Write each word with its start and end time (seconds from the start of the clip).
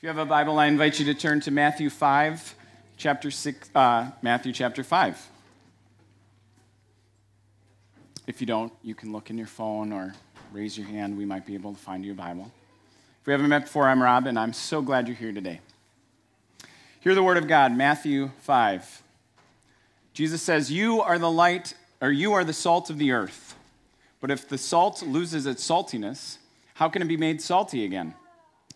If 0.00 0.04
you 0.04 0.08
have 0.08 0.16
a 0.16 0.24
Bible, 0.24 0.58
I 0.58 0.64
invite 0.64 0.98
you 0.98 1.04
to 1.04 1.14
turn 1.14 1.40
to 1.40 1.50
Matthew 1.50 1.90
5, 1.90 2.54
chapter 2.96 3.30
6, 3.30 3.68
uh, 3.74 4.10
Matthew 4.22 4.50
chapter 4.50 4.82
5. 4.82 5.28
If 8.26 8.40
you 8.40 8.46
don't, 8.46 8.72
you 8.82 8.94
can 8.94 9.12
look 9.12 9.28
in 9.28 9.36
your 9.36 9.46
phone 9.46 9.92
or 9.92 10.14
raise 10.52 10.78
your 10.78 10.86
hand. 10.86 11.18
We 11.18 11.26
might 11.26 11.44
be 11.44 11.52
able 11.52 11.74
to 11.74 11.78
find 11.78 12.02
you 12.02 12.12
a 12.12 12.14
Bible. 12.14 12.50
If 13.20 13.26
we 13.26 13.34
haven't 13.34 13.50
met 13.50 13.64
before, 13.64 13.88
I'm 13.88 14.02
Rob, 14.02 14.26
and 14.26 14.38
I'm 14.38 14.54
so 14.54 14.80
glad 14.80 15.06
you're 15.06 15.18
here 15.18 15.32
today. 15.32 15.60
Hear 17.00 17.14
the 17.14 17.22
word 17.22 17.36
of 17.36 17.46
God, 17.46 17.76
Matthew 17.76 18.30
5. 18.38 19.02
Jesus 20.14 20.40
says, 20.40 20.72
You 20.72 21.02
are 21.02 21.18
the 21.18 21.30
light, 21.30 21.74
or 22.00 22.10
you 22.10 22.32
are 22.32 22.42
the 22.42 22.54
salt 22.54 22.88
of 22.88 22.96
the 22.96 23.12
earth. 23.12 23.54
But 24.22 24.30
if 24.30 24.48
the 24.48 24.56
salt 24.56 25.02
loses 25.02 25.44
its 25.44 25.62
saltiness, 25.62 26.38
how 26.72 26.88
can 26.88 27.02
it 27.02 27.08
be 27.08 27.18
made 27.18 27.42
salty 27.42 27.84
again? 27.84 28.14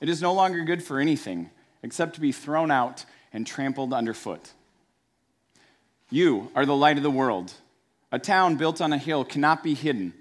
It 0.04 0.10
is 0.10 0.20
no 0.20 0.34
longer 0.34 0.64
good 0.64 0.84
for 0.84 1.00
anything 1.00 1.48
except 1.82 2.16
to 2.16 2.20
be 2.20 2.30
thrown 2.30 2.70
out 2.70 3.06
and 3.32 3.46
trampled 3.46 3.94
underfoot. 3.94 4.52
You 6.10 6.50
are 6.54 6.66
the 6.66 6.76
light 6.76 6.98
of 6.98 7.02
the 7.02 7.10
world. 7.10 7.54
A 8.12 8.18
town 8.18 8.56
built 8.56 8.82
on 8.82 8.92
a 8.92 8.98
hill 8.98 9.24
cannot 9.24 9.64
be 9.64 9.72
hidden. 9.72 10.12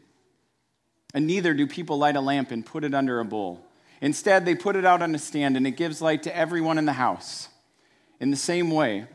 And 1.13 1.27
neither 1.27 1.53
do 1.53 1.67
people 1.67 1.97
light 1.97 2.15
a 2.15 2.21
lamp 2.21 2.49
and 2.49 2.65
put 2.65 2.85
it 2.85 2.93
under 2.93 3.19
a 3.19 3.25
bowl. 3.25 3.59
Instead, 3.99 4.45
they 4.45 4.55
put 4.55 4.77
it 4.77 4.85
out 4.85 5.01
on 5.01 5.13
a 5.15 5.19
stand, 5.19 5.57
and 5.57 5.67
it 5.67 5.71
gives 5.71 6.01
light 6.01 6.23
to 6.23 6.33
everyone 6.33 6.77
in 6.77 6.85
the 6.85 6.93
house. 6.93 7.49
In 8.21 8.31
the 8.31 8.37
same 8.37 8.71
way, 8.71 9.07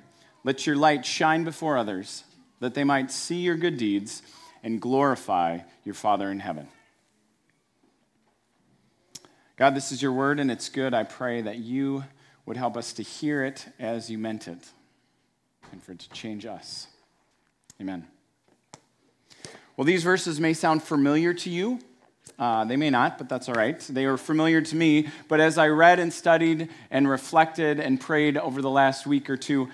let 0.44 0.66
your 0.66 0.76
light 0.76 1.06
shine 1.06 1.44
before 1.44 1.78
others, 1.78 2.24
that 2.60 2.74
they 2.74 2.84
might 2.84 3.10
see 3.10 3.38
your 3.38 3.56
good 3.56 3.78
deeds 3.78 4.20
and 4.62 4.82
glorify 4.82 5.60
your 5.82 5.94
Father 5.94 6.30
in 6.30 6.40
heaven. 6.40 6.68
God, 9.58 9.74
this 9.74 9.90
is 9.90 10.00
your 10.00 10.12
word 10.12 10.38
and 10.38 10.52
it's 10.52 10.68
good. 10.68 10.94
I 10.94 11.02
pray 11.02 11.40
that 11.40 11.56
you 11.58 12.04
would 12.46 12.56
help 12.56 12.76
us 12.76 12.92
to 12.92 13.02
hear 13.02 13.42
it 13.44 13.66
as 13.80 14.08
you 14.08 14.16
meant 14.16 14.46
it 14.46 14.68
and 15.72 15.82
for 15.82 15.90
it 15.90 15.98
to 15.98 16.08
change 16.10 16.46
us. 16.46 16.86
Amen. 17.80 18.06
Well, 19.76 19.84
these 19.84 20.04
verses 20.04 20.38
may 20.38 20.54
sound 20.54 20.84
familiar 20.84 21.34
to 21.34 21.50
you. 21.50 21.80
Uh, 22.38 22.66
they 22.66 22.76
may 22.76 22.88
not, 22.88 23.18
but 23.18 23.28
that's 23.28 23.48
all 23.48 23.56
right. 23.56 23.80
They 23.80 24.04
are 24.04 24.16
familiar 24.16 24.60
to 24.60 24.76
me. 24.76 25.08
But 25.26 25.40
as 25.40 25.58
I 25.58 25.66
read 25.66 25.98
and 25.98 26.12
studied 26.12 26.68
and 26.88 27.08
reflected 27.08 27.80
and 27.80 28.00
prayed 28.00 28.36
over 28.36 28.62
the 28.62 28.70
last 28.70 29.08
week 29.08 29.28
or 29.28 29.36
two, 29.36 29.70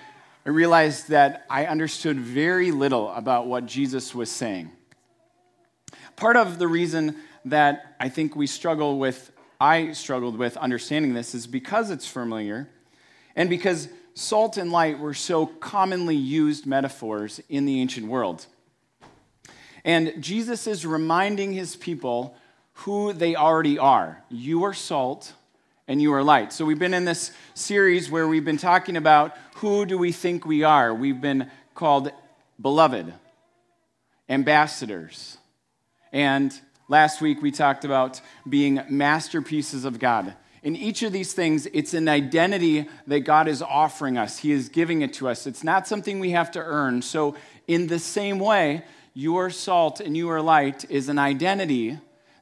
I 0.47 0.49
realized 0.49 1.09
that 1.09 1.45
I 1.47 1.67
understood 1.67 2.19
very 2.19 2.71
little 2.71 3.11
about 3.11 3.45
what 3.45 3.67
Jesus 3.67 4.15
was 4.15 4.31
saying. 4.31 4.71
Part 6.15 6.37
of 6.37 6.57
the 6.57 6.67
reason 6.67 7.17
that 7.45 7.95
I 7.99 8.09
think 8.09 8.35
we 8.35 8.47
struggle 8.47 8.97
with 8.97 9.31
I 9.59 9.93
struggled 9.93 10.37
with 10.37 10.57
understanding 10.57 11.13
this 11.13 11.33
is 11.33 11.47
because 11.47 11.91
it's 11.91 12.07
familiar 12.07 12.67
and 13.35 13.49
because 13.49 13.89
salt 14.13 14.57
and 14.57 14.71
light 14.71 14.99
were 14.99 15.13
so 15.13 15.45
commonly 15.45 16.15
used 16.15 16.65
metaphors 16.65 17.41
in 17.49 17.65
the 17.65 17.79
ancient 17.81 18.07
world. 18.07 18.45
And 19.83 20.13
Jesus 20.19 20.67
is 20.67 20.85
reminding 20.85 21.53
his 21.53 21.75
people 21.75 22.35
who 22.79 23.13
they 23.13 23.35
already 23.35 23.77
are. 23.77 24.23
You 24.29 24.63
are 24.63 24.73
salt 24.73 25.33
and 25.87 26.01
you 26.01 26.13
are 26.13 26.23
light. 26.23 26.51
So 26.51 26.65
we've 26.65 26.79
been 26.79 26.93
in 26.93 27.05
this 27.05 27.31
series 27.53 28.09
where 28.09 28.27
we've 28.27 28.43
been 28.43 28.57
talking 28.57 28.97
about 28.97 29.37
who 29.55 29.85
do 29.85 29.97
we 29.97 30.11
think 30.11 30.45
we 30.45 30.63
are. 30.63 30.93
We've 30.93 31.21
been 31.21 31.49
called 31.75 32.11
beloved, 32.59 33.13
ambassadors, 34.27 35.37
and 36.11 36.59
Last 36.87 37.19
week, 37.19 37.41
we 37.41 37.51
talked 37.51 37.83
about 37.83 38.21
being 38.47 38.81
masterpieces 38.89 39.85
of 39.85 39.97
God. 39.97 40.35
In 40.61 40.75
each 40.75 41.01
of 41.01 41.11
these 41.11 41.33
things, 41.33 41.67
it's 41.73 41.93
an 41.93 42.07
identity 42.07 42.87
that 43.07 43.21
God 43.21 43.47
is 43.47 43.61
offering 43.61 44.17
us. 44.17 44.39
He 44.39 44.51
is 44.51 44.69
giving 44.69 45.01
it 45.01 45.13
to 45.15 45.27
us. 45.27 45.47
It's 45.47 45.63
not 45.63 45.87
something 45.87 46.19
we 46.19 46.31
have 46.31 46.51
to 46.51 46.59
earn. 46.59 47.01
So, 47.01 47.35
in 47.67 47.87
the 47.87 47.99
same 47.99 48.39
way, 48.39 48.83
your 49.15 49.49
salt 49.49 49.99
and 49.99 50.15
your 50.15 50.41
light 50.41 50.89
is 50.89 51.09
an 51.09 51.17
identity 51.17 51.97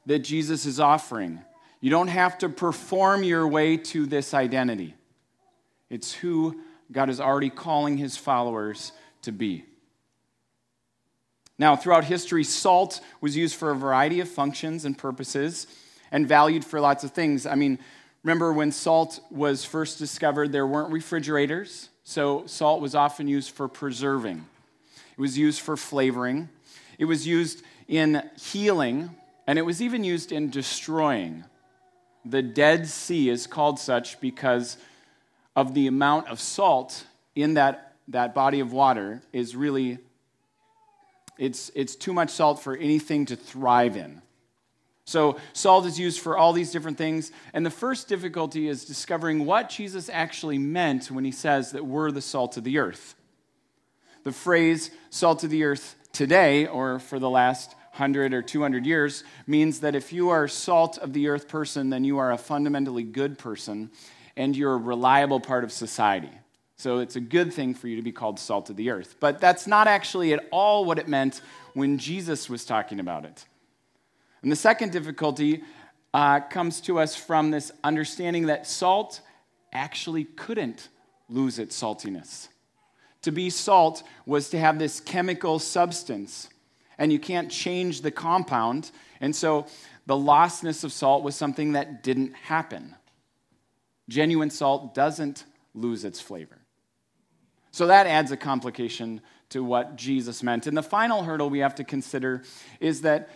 that 0.06 0.20
Jesus 0.20 0.66
is 0.66 0.78
offering. 0.78 1.40
You 1.80 1.90
don't 1.90 2.08
have 2.08 2.36
to 2.38 2.48
perform 2.48 3.24
your 3.24 3.48
way 3.48 3.76
to 3.78 4.06
this 4.06 4.34
identity, 4.34 4.94
it's 5.88 6.12
who 6.12 6.60
God 6.92 7.08
is 7.08 7.20
already 7.20 7.50
calling 7.50 7.96
his 7.96 8.16
followers 8.16 8.92
to 9.22 9.32
be. 9.32 9.64
Now, 11.58 11.76
throughout 11.76 12.04
history, 12.04 12.42
salt 12.44 13.00
was 13.20 13.36
used 13.36 13.54
for 13.54 13.70
a 13.70 13.76
variety 13.76 14.20
of 14.20 14.28
functions 14.28 14.84
and 14.84 14.98
purposes 14.98 15.66
and 16.10 16.26
valued 16.26 16.64
for 16.64 16.80
lots 16.80 17.04
of 17.04 17.12
things. 17.12 17.46
I 17.46 17.54
mean, 17.54 17.78
remember 18.22 18.52
when 18.52 18.72
salt 18.72 19.20
was 19.30 19.64
first 19.64 19.98
discovered, 19.98 20.50
there 20.50 20.66
weren't 20.66 20.92
refrigerators, 20.92 21.90
so 22.02 22.44
salt 22.46 22.80
was 22.80 22.94
often 22.94 23.28
used 23.28 23.50
for 23.50 23.68
preserving, 23.68 24.44
it 25.16 25.20
was 25.20 25.38
used 25.38 25.60
for 25.60 25.76
flavoring, 25.76 26.48
it 26.98 27.04
was 27.04 27.26
used 27.26 27.62
in 27.88 28.28
healing, 28.38 29.10
and 29.46 29.58
it 29.58 29.62
was 29.62 29.80
even 29.80 30.02
used 30.04 30.32
in 30.32 30.50
destroying. 30.50 31.44
The 32.24 32.42
Dead 32.42 32.86
Sea 32.88 33.28
is 33.28 33.46
called 33.46 33.78
such 33.78 34.20
because 34.20 34.76
of 35.54 35.74
the 35.74 35.86
amount 35.86 36.28
of 36.28 36.40
salt 36.40 37.04
in 37.34 37.54
that, 37.54 37.92
that 38.08 38.34
body 38.34 38.60
of 38.60 38.72
water 38.72 39.22
is 39.32 39.54
really 39.54 39.98
it's, 41.38 41.70
it's 41.74 41.96
too 41.96 42.12
much 42.12 42.30
salt 42.30 42.62
for 42.62 42.76
anything 42.76 43.26
to 43.26 43.36
thrive 43.36 43.96
in. 43.96 44.22
So, 45.06 45.36
salt 45.52 45.84
is 45.84 46.00
used 46.00 46.20
for 46.20 46.38
all 46.38 46.54
these 46.54 46.72
different 46.72 46.96
things. 46.96 47.30
And 47.52 47.64
the 47.64 47.70
first 47.70 48.08
difficulty 48.08 48.68
is 48.68 48.86
discovering 48.86 49.44
what 49.44 49.68
Jesus 49.68 50.08
actually 50.08 50.56
meant 50.56 51.10
when 51.10 51.24
he 51.26 51.30
says 51.30 51.72
that 51.72 51.84
we're 51.84 52.10
the 52.10 52.22
salt 52.22 52.56
of 52.56 52.64
the 52.64 52.78
earth. 52.78 53.14
The 54.22 54.32
phrase 54.32 54.90
salt 55.10 55.44
of 55.44 55.50
the 55.50 55.64
earth 55.64 55.96
today, 56.12 56.66
or 56.66 56.98
for 56.98 57.18
the 57.18 57.28
last 57.28 57.74
100 57.92 58.32
or 58.32 58.40
200 58.40 58.86
years, 58.86 59.24
means 59.46 59.80
that 59.80 59.94
if 59.94 60.10
you 60.10 60.30
are 60.30 60.48
salt 60.48 60.96
of 60.96 61.12
the 61.12 61.28
earth 61.28 61.48
person, 61.48 61.90
then 61.90 62.04
you 62.04 62.16
are 62.16 62.32
a 62.32 62.38
fundamentally 62.38 63.02
good 63.02 63.38
person 63.38 63.90
and 64.36 64.56
you're 64.56 64.74
a 64.74 64.78
reliable 64.78 65.38
part 65.38 65.64
of 65.64 65.70
society. 65.70 66.30
So 66.76 66.98
it's 66.98 67.16
a 67.16 67.20
good 67.20 67.52
thing 67.52 67.74
for 67.74 67.88
you 67.88 67.96
to 67.96 68.02
be 68.02 68.12
called 68.12 68.38
salt 68.38 68.68
of 68.70 68.76
the 68.76 68.90
earth. 68.90 69.16
But 69.20 69.40
that's 69.40 69.66
not 69.66 69.86
actually 69.86 70.32
at 70.32 70.46
all 70.50 70.84
what 70.84 70.98
it 70.98 71.08
meant 71.08 71.40
when 71.74 71.98
Jesus 71.98 72.50
was 72.50 72.64
talking 72.64 73.00
about 73.00 73.24
it. 73.24 73.44
And 74.42 74.50
the 74.50 74.56
second 74.56 74.92
difficulty 74.92 75.62
uh, 76.12 76.40
comes 76.40 76.80
to 76.82 76.98
us 76.98 77.16
from 77.16 77.50
this 77.50 77.72
understanding 77.82 78.46
that 78.46 78.66
salt 78.66 79.20
actually 79.72 80.24
couldn't 80.24 80.88
lose 81.28 81.58
its 81.58 81.80
saltiness. 81.80 82.48
To 83.22 83.32
be 83.32 83.48
salt 83.50 84.02
was 84.26 84.50
to 84.50 84.58
have 84.58 84.78
this 84.78 85.00
chemical 85.00 85.58
substance, 85.58 86.48
and 86.98 87.10
you 87.10 87.18
can't 87.18 87.50
change 87.50 88.02
the 88.02 88.10
compound. 88.10 88.90
And 89.20 89.34
so 89.34 89.66
the 90.06 90.14
lostness 90.14 90.84
of 90.84 90.92
salt 90.92 91.22
was 91.22 91.34
something 91.34 91.72
that 91.72 92.02
didn't 92.02 92.34
happen. 92.34 92.94
Genuine 94.08 94.50
salt 94.50 94.94
doesn't 94.94 95.44
lose 95.74 96.04
its 96.04 96.20
flavor. 96.20 96.58
So 97.74 97.88
that 97.88 98.06
adds 98.06 98.30
a 98.30 98.36
complication 98.36 99.20
to 99.48 99.64
what 99.64 99.96
Jesus 99.96 100.44
meant. 100.44 100.68
And 100.68 100.76
the 100.76 100.82
final 100.82 101.24
hurdle 101.24 101.50
we 101.50 101.58
have 101.58 101.74
to 101.74 101.82
consider 101.82 102.44
is 102.78 103.00
that 103.00 103.28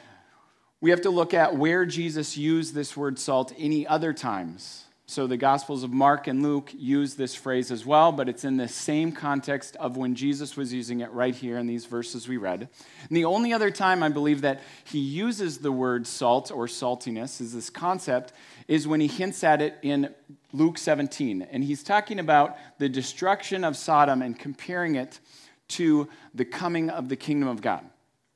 we 0.80 0.90
have 0.90 1.00
to 1.00 1.10
look 1.10 1.34
at 1.34 1.56
where 1.56 1.84
Jesus 1.84 2.36
used 2.36 2.72
this 2.72 2.96
word 2.96 3.18
salt 3.18 3.52
any 3.58 3.84
other 3.84 4.12
times. 4.12 4.84
So 5.10 5.26
the 5.26 5.38
Gospels 5.38 5.84
of 5.84 5.90
Mark 5.90 6.26
and 6.26 6.42
Luke 6.42 6.70
use 6.76 7.14
this 7.14 7.34
phrase 7.34 7.70
as 7.70 7.86
well, 7.86 8.12
but 8.12 8.28
it's 8.28 8.44
in 8.44 8.58
the 8.58 8.68
same 8.68 9.10
context 9.10 9.74
of 9.76 9.96
when 9.96 10.14
Jesus 10.14 10.54
was 10.54 10.70
using 10.70 11.00
it 11.00 11.10
right 11.12 11.34
here 11.34 11.56
in 11.56 11.66
these 11.66 11.86
verses 11.86 12.28
we 12.28 12.36
read. 12.36 12.68
And 13.08 13.16
the 13.16 13.24
only 13.24 13.54
other 13.54 13.70
time 13.70 14.02
I 14.02 14.10
believe 14.10 14.42
that 14.42 14.60
he 14.84 14.98
uses 14.98 15.58
the 15.58 15.72
word 15.72 16.06
salt 16.06 16.50
or 16.50 16.66
saltiness 16.66 17.40
is 17.40 17.54
this 17.54 17.70
concept 17.70 18.34
is 18.68 18.86
when 18.86 19.00
he 19.00 19.06
hints 19.06 19.42
at 19.42 19.62
it 19.62 19.78
in 19.80 20.14
Luke 20.52 20.76
17. 20.76 21.40
And 21.40 21.64
he's 21.64 21.82
talking 21.82 22.18
about 22.18 22.58
the 22.76 22.90
destruction 22.90 23.64
of 23.64 23.78
Sodom 23.78 24.20
and 24.20 24.38
comparing 24.38 24.96
it 24.96 25.20
to 25.68 26.06
the 26.34 26.44
coming 26.44 26.90
of 26.90 27.08
the 27.08 27.16
kingdom 27.16 27.48
of 27.48 27.62
God. 27.62 27.82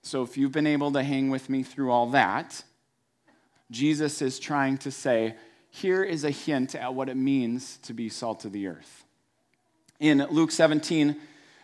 So 0.00 0.22
if 0.22 0.38
you've 0.38 0.52
been 0.52 0.66
able 0.66 0.90
to 0.92 1.02
hang 1.02 1.28
with 1.28 1.50
me 1.50 1.64
through 1.64 1.90
all 1.90 2.06
that, 2.12 2.64
Jesus 3.70 4.22
is 4.22 4.38
trying 4.38 4.78
to 4.78 4.90
say, 4.90 5.34
here 5.74 6.04
is 6.04 6.22
a 6.22 6.30
hint 6.30 6.74
at 6.74 6.94
what 6.94 7.08
it 7.08 7.16
means 7.16 7.78
to 7.84 7.94
be 7.94 8.10
salt 8.10 8.44
of 8.44 8.52
the 8.52 8.66
earth. 8.66 9.04
In 9.98 10.18
Luke 10.30 10.50
17, 10.50 11.16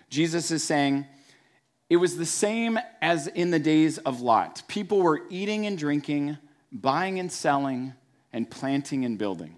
Jesus 0.08 0.50
is 0.50 0.64
saying, 0.64 1.06
It 1.90 1.98
was 1.98 2.16
the 2.16 2.24
same 2.24 2.78
as 3.02 3.26
in 3.26 3.50
the 3.50 3.58
days 3.58 3.98
of 3.98 4.22
Lot. 4.22 4.62
People 4.66 5.02
were 5.02 5.20
eating 5.28 5.66
and 5.66 5.76
drinking, 5.76 6.38
buying 6.72 7.18
and 7.18 7.30
selling, 7.30 7.92
and 8.32 8.50
planting 8.50 9.04
and 9.04 9.18
building. 9.18 9.56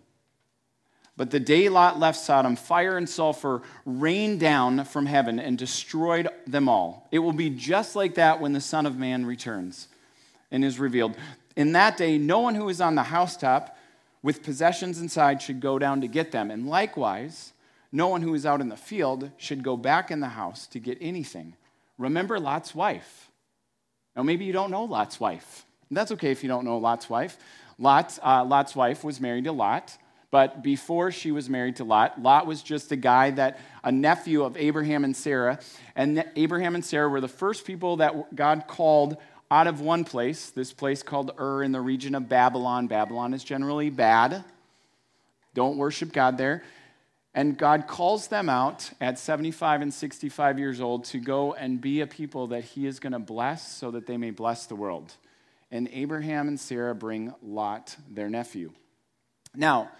But 1.17 1.31
the 1.31 1.39
day 1.39 1.69
Lot 1.69 2.01
left 2.01 2.19
Sodom, 2.19 2.57
fire 2.57 2.97
and 2.97 3.09
sulfur 3.09 3.63
rained 3.85 4.41
down 4.41 4.85
from 4.85 5.07
heaven 5.07 5.39
and 5.39 5.57
destroyed 5.57 6.29
them 6.49 6.69
all. 6.69 7.07
It 7.13 7.21
will 7.21 7.33
be 7.33 7.51
just 7.51 7.95
like 7.95 8.17
that 8.17 8.41
when 8.41 8.53
the 8.53 8.61
Son 8.61 8.85
of 8.85 8.97
Man 8.97 9.25
returns 9.25 9.87
and 10.51 10.65
is 10.65 10.81
revealed. 10.81 11.17
In 11.55 11.73
that 11.73 11.97
day, 11.97 12.19
no 12.19 12.41
one 12.41 12.57
who 12.57 12.69
is 12.69 12.81
on 12.81 12.97
the 12.97 13.05
housetop 13.05 13.77
with 14.23 14.43
possessions 14.43 15.01
inside 15.01 15.41
should 15.41 15.61
go 15.61 15.79
down 15.79 16.01
to 16.01 16.09
get 16.09 16.33
them. 16.33 16.51
And 16.51 16.69
likewise, 16.69 17.53
no 17.93 18.09
one 18.09 18.23
who 18.23 18.35
is 18.35 18.47
out 18.47 18.61
in 18.61 18.69
the 18.69 18.77
field 18.77 19.31
should 19.37 19.63
go 19.63 19.77
back 19.77 20.11
in 20.11 20.21
the 20.21 20.29
house 20.29 20.67
to 20.69 20.79
get 20.79 20.99
anything. 21.01 21.55
Remember 21.99 22.39
Lot's 22.39 22.75
wife. 22.75 23.31
Now, 24.15 24.23
maybe 24.23 24.45
you 24.45 24.53
don't 24.53 24.71
know 24.71 24.85
Lot's 24.85 25.21
wife. 25.21 25.65
That's 25.91 26.13
okay 26.13 26.31
if 26.31 26.43
you 26.43 26.49
don't 26.49 26.65
know 26.65 26.79
Lot's 26.79 27.11
wife. 27.11 27.37
Lot, 27.79 28.19
uh, 28.23 28.45
Lot's 28.45 28.77
wife 28.77 29.03
was 29.03 29.21
married 29.21 29.45
to 29.45 29.53
Lot, 29.53 29.97
but 30.31 30.63
before 30.63 31.11
she 31.11 31.33
was 31.33 31.49
married 31.49 31.77
to 31.77 31.85
Lot, 31.85 32.23
Lot 32.23 32.47
was 32.47 32.63
just 32.63 32.93
a 32.93 32.97
guy 32.97 33.31
that, 33.33 33.59
a 33.83 33.91
nephew 33.91 34.45
of 34.45 34.57
Abraham 34.57 35.03
and 35.03 35.17
Sarah. 35.17 35.59
And 35.97 36.25
Abraham 36.37 36.75
and 36.75 36.85
Sarah 36.85 37.09
were 37.09 37.21
the 37.21 37.29
first 37.29 37.65
people 37.65 37.97
that 37.97 38.37
God 38.37 38.65
called 38.69 39.17
out 39.51 39.67
of 39.67 39.81
one 39.81 40.05
place, 40.05 40.51
this 40.51 40.73
place 40.73 41.03
called 41.03 41.33
Ur 41.39 41.63
in 41.63 41.73
the 41.73 41.81
region 41.81 42.15
of 42.15 42.29
Babylon. 42.29 42.87
Babylon 42.87 43.35
is 43.35 43.43
generally 43.43 43.91
bad. 43.91 44.45
Don't 45.55 45.77
worship 45.77 46.13
God 46.13 46.39
there. 46.39 46.63
And 47.35 47.57
God 47.57 47.87
calls 47.87 48.29
them 48.29 48.49
out 48.49 48.91
at 49.01 49.19
75 49.19 49.83
and 49.83 49.95
65 49.95 50.59
years 50.59 50.81
old 50.81 51.05
to 51.07 51.19
go 51.19 51.55
and 51.55 51.81
be 51.81 52.01
a 52.01 52.07
people 52.07 52.49
that 52.49 52.65
He 52.65 52.87
is 52.87 52.99
going 52.99 53.13
to 53.13 53.19
bless 53.19 53.77
so 53.77 53.93
that 53.93 54.07
they 54.07 54.17
may 54.17 54.31
bless 54.31 54.67
the 54.67 54.75
world. 54.75 55.13
And 55.71 55.89
Abraham 55.93 56.49
and 56.49 56.59
Sarah 56.59 56.95
bring 56.95 57.33
Lot, 57.43 57.97
their 58.09 58.29
nephew. 58.29 58.73
Now, 59.55 59.91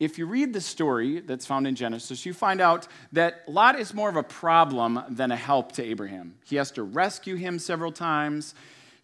if 0.00 0.16
you 0.16 0.26
read 0.26 0.52
the 0.52 0.60
story 0.60 1.20
that's 1.20 1.44
found 1.44 1.66
in 1.66 1.74
Genesis, 1.74 2.24
you 2.24 2.32
find 2.32 2.60
out 2.60 2.86
that 3.12 3.42
Lot 3.48 3.78
is 3.78 3.92
more 3.92 4.08
of 4.08 4.16
a 4.16 4.22
problem 4.22 5.02
than 5.10 5.30
a 5.30 5.36
help 5.36 5.72
to 5.72 5.82
Abraham. 5.82 6.36
He 6.44 6.56
has 6.56 6.70
to 6.72 6.82
rescue 6.82 7.34
him 7.34 7.58
several 7.58 7.90
times. 7.90 8.54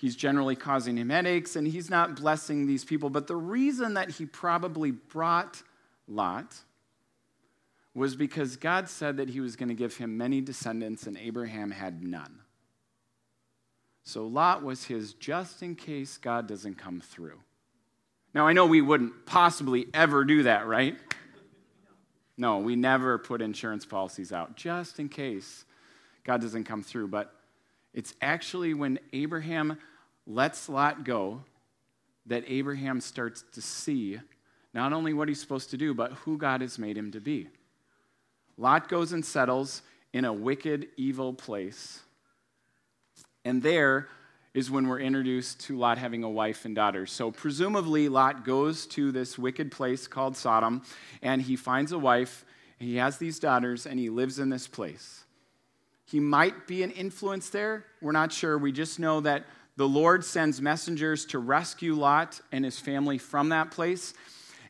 He's 0.05 0.17
generally 0.17 0.55
causing 0.55 0.99
him 0.99 1.09
headaches, 1.09 1.56
and 1.56 1.67
he's 1.67 1.89
not 1.89 2.17
blessing 2.17 2.67
these 2.67 2.85
people. 2.85 3.09
But 3.09 3.27
the 3.27 3.37
reason 3.37 3.95
that 3.95 4.11
he 4.11 4.27
probably 4.27 4.91
brought 4.91 5.62
Lot 6.06 6.55
was 7.95 8.15
because 8.15 8.59
God 8.59 8.91
said 8.91 9.17
that 9.17 9.31
he 9.31 9.41
was 9.41 9.56
going 9.56 9.71
to 9.71 9.75
give 9.75 9.97
him 9.97 10.19
many 10.19 10.43
descendants, 10.43 11.06
and 11.06 11.17
Abraham 11.17 11.71
had 11.71 12.03
none. 12.03 12.41
So 14.03 14.27
Lot 14.27 14.62
was 14.62 14.85
his 14.85 15.15
just 15.15 15.62
in 15.62 15.75
case 15.75 16.19
God 16.19 16.47
doesn't 16.49 16.75
come 16.75 17.01
through. 17.01 17.41
Now, 18.35 18.47
I 18.47 18.53
know 18.53 18.67
we 18.67 18.83
wouldn't 18.83 19.25
possibly 19.25 19.87
ever 19.95 20.23
do 20.23 20.43
that, 20.43 20.67
right? 20.67 20.99
No, 22.37 22.59
we 22.59 22.77
never 22.77 23.17
put 23.17 23.41
insurance 23.41 23.87
policies 23.87 24.35
out 24.35 24.55
just 24.55 25.01
in 25.01 25.09
case 25.09 25.65
God 26.25 26.43
doesn't 26.43 26.65
come 26.65 26.83
through. 26.83 27.09
But 27.09 27.33
it's 27.95 28.12
actually 28.21 28.75
when 28.75 28.99
Abraham 29.15 29.79
lets 30.26 30.69
Lot 30.69 31.05
go 31.05 31.43
that 32.26 32.44
Abraham 32.47 33.00
starts 33.00 33.44
to 33.53 33.61
see 33.61 34.19
not 34.73 34.93
only 34.93 35.12
what 35.12 35.29
he's 35.29 35.41
supposed 35.41 35.71
to 35.71 35.76
do, 35.76 35.94
but 35.94 36.12
who 36.12 36.37
God 36.37 36.61
has 36.61 36.79
made 36.79 36.99
him 36.99 37.12
to 37.12 37.21
be. 37.21 37.49
Lot 38.56 38.88
goes 38.88 39.12
and 39.12 39.25
settles 39.25 39.82
in 40.12 40.25
a 40.25 40.32
wicked, 40.32 40.88
evil 40.97 41.32
place. 41.32 42.00
And 43.44 43.62
there 43.62 44.09
is 44.55 44.71
when 44.71 44.87
we're 44.87 45.00
introduced 45.00 45.61
to 45.61 45.76
Lot 45.76 45.99
having 45.99 46.23
a 46.23 46.31
wife 46.31 46.65
and 46.65 46.75
daughters. 46.75 47.11
So, 47.11 47.31
presumably, 47.31 48.09
Lot 48.09 48.44
goes 48.44 48.87
to 48.88 49.11
this 49.11 49.37
wicked 49.37 49.73
place 49.73 50.06
called 50.06 50.37
Sodom, 50.37 50.82
and 51.23 51.43
he 51.43 51.56
finds 51.56 51.93
a 51.93 51.99
wife, 51.99 52.44
he 52.79 52.97
has 52.97 53.19
these 53.19 53.38
daughters, 53.38 53.87
and 53.87 53.99
he 53.99 54.11
lives 54.11 54.38
in 54.38 54.50
this 54.50 54.69
place. 54.69 55.25
He 56.06 56.20
might 56.20 56.67
be 56.67 56.82
an 56.82 56.91
influence 56.93 57.49
there. 57.50 57.85
We're 58.00 58.12
not 58.12 58.32
sure. 58.32 58.56
We 58.59 58.73
just 58.73 59.00
know 59.00 59.20
that 59.23 59.44
the 59.76 59.88
Lord 59.88 60.25
sends 60.25 60.62
messengers 60.62 61.25
to 61.26 61.38
rescue 61.38 61.94
Lot 61.94 62.41
and 62.53 62.65
his 62.65 62.79
family 62.79 63.19
from 63.19 63.49
that 63.49 63.71
place. 63.71 64.15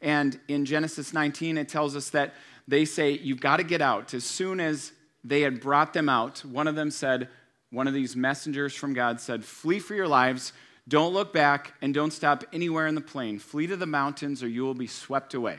And 0.01 0.39
in 0.49 0.65
Genesis 0.65 1.13
19, 1.13 1.59
it 1.59 1.69
tells 1.69 1.95
us 1.95 2.11
that 2.11 2.35
they 2.67 2.85
say, 2.85 3.13
You've 3.13 3.41
got 3.41 3.59
to 3.59 3.65
get 3.65 3.83
out. 3.83 4.15
As 4.15 4.25
soon 4.25 4.61
as 4.61 4.93
they 5.23 5.43
had 5.43 5.61
brought 5.61 5.93
them 5.93 6.09
out, 6.09 6.45
one 6.45 6.67
of 6.67 6.75
them 6.75 6.91
said, 6.91 7.29
one 7.71 7.89
of 7.89 7.95
these 7.95 8.15
messengers 8.15 8.75
from 8.75 8.95
God 8.95 9.21
said, 9.21 9.45
Flee 9.45 9.81
for 9.81 9.95
your 9.95 10.09
lives. 10.09 10.53
Don't 10.87 11.13
look 11.13 11.33
back 11.33 11.75
and 11.83 11.93
don't 11.93 12.13
stop 12.13 12.45
anywhere 12.53 12.87
in 12.87 12.95
the 12.95 13.01
plain. 13.01 13.39
Flee 13.39 13.67
to 13.67 13.77
the 13.77 13.87
mountains 13.87 14.43
or 14.43 14.49
you 14.49 14.63
will 14.63 14.75
be 14.75 14.87
swept 14.87 15.35
away. 15.35 15.59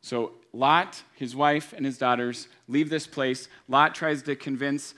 So 0.00 0.32
Lot, 0.52 1.02
his 1.14 1.34
wife, 1.34 1.72
and 1.72 1.86
his 1.86 1.96
daughters 1.96 2.48
leave 2.68 2.90
this 2.90 3.06
place. 3.06 3.48
Lot 3.68 3.94
tries 3.94 4.22
to 4.24 4.36
convince 4.36 4.94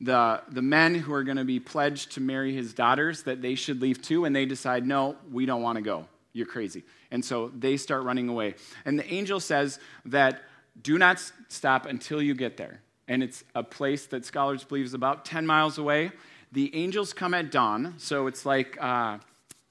the, 0.00 0.42
the 0.48 0.62
men 0.62 0.94
who 0.94 1.12
are 1.12 1.24
going 1.24 1.36
to 1.36 1.44
be 1.44 1.60
pledged 1.60 2.12
to 2.12 2.20
marry 2.20 2.54
his 2.54 2.72
daughters 2.72 3.24
that 3.24 3.42
they 3.42 3.54
should 3.54 3.82
leave 3.82 4.00
too, 4.00 4.24
and 4.24 4.34
they 4.34 4.46
decide, 4.46 4.86
no, 4.86 5.16
we 5.30 5.46
don't 5.46 5.62
want 5.62 5.76
to 5.76 5.82
go. 5.82 6.06
You're 6.32 6.46
crazy. 6.46 6.84
And 7.10 7.24
so 7.24 7.50
they 7.56 7.76
start 7.76 8.04
running 8.04 8.28
away. 8.28 8.54
And 8.84 8.98
the 8.98 9.12
angel 9.12 9.40
says 9.40 9.78
that 10.06 10.42
do 10.80 10.96
not 10.96 11.20
stop 11.48 11.86
until 11.86 12.22
you 12.22 12.34
get 12.34 12.56
there 12.56 12.80
and 13.10 13.24
it's 13.24 13.42
a 13.56 13.62
place 13.64 14.06
that 14.06 14.24
scholars 14.24 14.62
believe 14.62 14.84
is 14.84 14.94
about 14.94 15.24
10 15.24 15.44
miles 15.44 15.78
away. 15.78 16.12
The 16.52 16.74
angels 16.76 17.12
come 17.12 17.34
at 17.34 17.50
dawn, 17.50 17.94
so 17.98 18.28
it's 18.28 18.46
like 18.46 18.78
uh, 18.80 19.18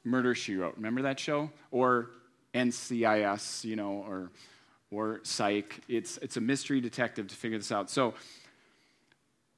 Murder 0.04 0.36
She 0.36 0.58
Wrote. 0.58 0.76
Remember 0.76 1.04
that 1.04 1.22
show? 1.22 1.50
Or 1.72 2.10
NCIS, 2.54 3.64
you 3.64 3.78
know, 3.78 4.04
or 4.08 4.30
or 4.92 5.22
Psych. 5.24 5.80
It's 5.88 6.18
it's 6.18 6.36
a 6.36 6.42
mystery 6.42 6.82
detective 6.82 7.28
to 7.28 7.36
figure 7.36 7.58
this 7.58 7.72
out. 7.72 7.90
So 7.90 8.14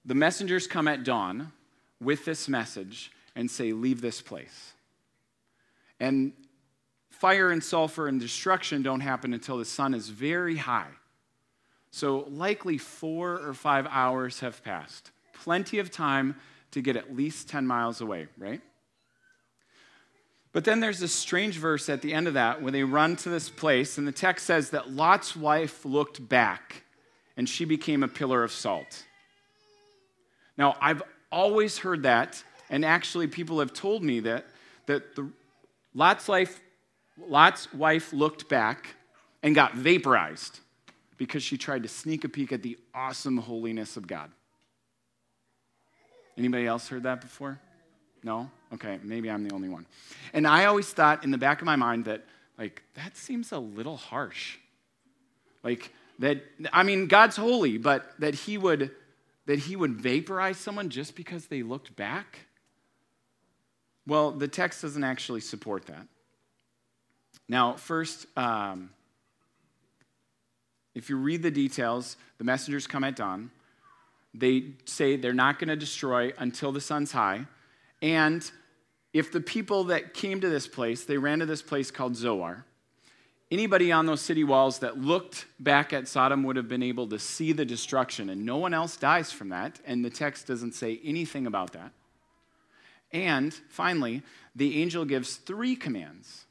the 0.06 0.16
messengers 0.16 0.68
come 0.68 0.88
at 0.88 1.04
dawn 1.04 1.52
with 2.00 2.26
this 2.26 2.48
message 2.48 3.12
and 3.36 3.50
say, 3.50 3.74
"Leave 3.74 4.02
this 4.02 4.22
place." 4.22 4.74
And 6.00 6.34
fire 7.10 7.52
and 7.52 7.64
sulfur 7.64 8.08
and 8.08 8.20
destruction 8.20 8.82
don't 8.82 9.02
happen 9.02 9.34
until 9.34 9.58
the 9.58 9.66
sun 9.66 9.94
is 9.94 10.10
very 10.10 10.58
high. 10.58 10.90
So, 11.92 12.22
likely 12.30 12.78
four 12.78 13.40
or 13.40 13.54
five 13.54 13.86
hours 13.88 14.40
have 14.40 14.64
passed. 14.64 15.12
Plenty 15.34 15.78
of 15.78 15.92
time 15.92 16.36
to 16.72 16.82
get 16.82 16.96
at 16.96 17.16
least 17.16 17.50
10 17.50 17.68
miles 17.68 18.02
away, 18.02 18.28
right? 18.38 18.62
But 20.54 20.66
then 20.66 20.80
there's 20.80 21.00
this 21.00 21.14
strange 21.14 21.58
verse 21.58 21.90
at 21.90 22.02
the 22.02 22.14
end 22.14 22.28
of 22.28 22.34
that 22.34 22.62
where 22.62 22.72
they 22.72 22.84
run 22.84 23.16
to 23.18 23.30
this 23.30 23.50
place, 23.50 23.98
and 23.98 24.08
the 24.08 24.12
text 24.12 24.46
says 24.46 24.72
that 24.72 24.92
Lot's 24.92 25.36
wife 25.36 25.86
looked 25.86 26.28
back 26.28 26.84
and 27.38 27.48
she 27.48 27.66
became 27.66 28.04
a 28.04 28.08
pillar 28.08 28.44
of 28.44 28.52
salt. 28.52 29.06
Now, 30.58 30.76
I've 30.82 31.02
always 31.32 31.78
heard 31.78 32.04
that, 32.04 32.44
and 32.70 32.86
actually, 32.86 33.28
people 33.28 33.60
have 33.60 33.74
told 33.74 34.04
me 34.04 34.20
that, 34.22 34.46
that 34.86 35.16
the, 35.16 35.30
Lot's, 35.94 36.30
life, 36.30 36.62
Lot's 37.18 37.74
wife 37.74 38.14
looked 38.14 38.48
back 38.50 38.96
and 39.44 39.56
got 39.56 39.76
vaporized 39.76 40.60
because 41.18 41.44
she 41.44 41.58
tried 41.58 41.84
to 41.84 41.90
sneak 41.90 42.24
a 42.24 42.30
peek 42.30 42.52
at 42.52 42.64
the 42.64 42.78
awesome 42.94 43.38
holiness 43.38 43.98
of 43.98 44.08
God. 44.08 44.32
Anybody 46.38 46.66
else 46.66 46.88
heard 46.88 47.04
that 47.04 47.22
before? 47.22 47.60
No? 48.24 48.50
Okay, 48.74 49.00
maybe 49.04 49.30
I'm 49.30 49.48
the 49.48 49.54
only 49.54 49.70
one. 49.70 49.86
And 50.34 50.48
I 50.48 50.66
always 50.66 50.92
thought 50.92 51.24
in 51.24 51.32
the 51.32 51.38
back 51.38 51.62
of 51.62 51.66
my 51.66 51.76
mind 51.76 52.06
that, 52.06 52.24
like, 52.58 52.84
that 52.96 53.18
seems 53.18 53.52
a 53.52 53.60
little 53.60 53.98
harsh. 53.98 54.58
Like, 55.64 55.92
that, 56.20 56.44
I 56.72 56.84
mean, 56.84 57.08
God's 57.08 57.36
holy, 57.36 57.78
but 57.78 58.14
that 58.20 58.34
he 58.34 58.58
would, 58.58 58.92
that 59.46 59.60
he 59.60 59.76
would 59.76 59.96
vaporize 59.96 60.58
someone 60.58 60.90
just 60.90 61.16
because 61.16 61.48
they 61.48 61.64
looked 61.64 61.96
back? 61.96 62.40
Well, 64.08 64.32
the 64.32 64.48
text 64.48 64.82
doesn't 64.82 65.04
actually 65.04 65.42
support 65.42 65.86
that. 65.88 66.08
Now, 67.48 67.74
first, 67.74 68.26
um, 68.38 68.92
if 70.96 71.10
you 71.10 71.18
read 71.18 71.44
the 71.44 71.52
details, 71.52 72.18
the 72.38 72.44
messengers 72.44 72.88
come 72.88 73.04
at 73.04 73.16
dawn. 73.16 73.52
They 74.34 74.74
say 74.86 75.18
they're 75.18 75.34
not 75.34 75.60
going 75.60 75.70
to 75.70 75.76
destroy 75.76 76.34
until 76.38 76.72
the 76.72 76.82
sun's 76.82 77.12
high. 77.12 77.46
And 78.02 78.50
if 79.14 79.32
the 79.32 79.42
people 79.42 79.86
that 79.86 80.14
came 80.14 80.42
to 80.42 80.50
this 80.50 80.68
place, 80.68 81.04
they 81.04 81.18
ran 81.18 81.40
to 81.40 81.46
this 81.46 81.62
place 81.62 81.92
called 81.92 82.16
Zoar, 82.16 82.66
anybody 83.52 83.92
on 83.92 84.06
those 84.06 84.22
city 84.22 84.44
walls 84.44 84.80
that 84.80 84.98
looked 84.98 85.46
back 85.60 85.94
at 85.94 86.08
Sodom 86.08 86.44
would 86.44 86.56
have 86.56 86.68
been 86.68 86.82
able 86.82 87.08
to 87.08 87.20
see 87.20 87.52
the 87.52 87.66
destruction, 87.66 88.30
and 88.30 88.46
no 88.46 88.58
one 88.58 88.74
else 88.74 88.96
dies 88.96 89.32
from 89.32 89.50
that, 89.50 89.80
and 89.86 90.04
the 90.04 90.10
text 90.10 90.48
doesn't 90.48 90.74
say 90.74 91.00
anything 91.04 91.46
about 91.46 91.74
that. 91.74 91.92
And 93.12 93.54
finally, 93.70 94.24
the 94.56 94.82
angel 94.82 95.06
gives 95.06 95.36
three 95.36 95.76
commands 95.76 96.46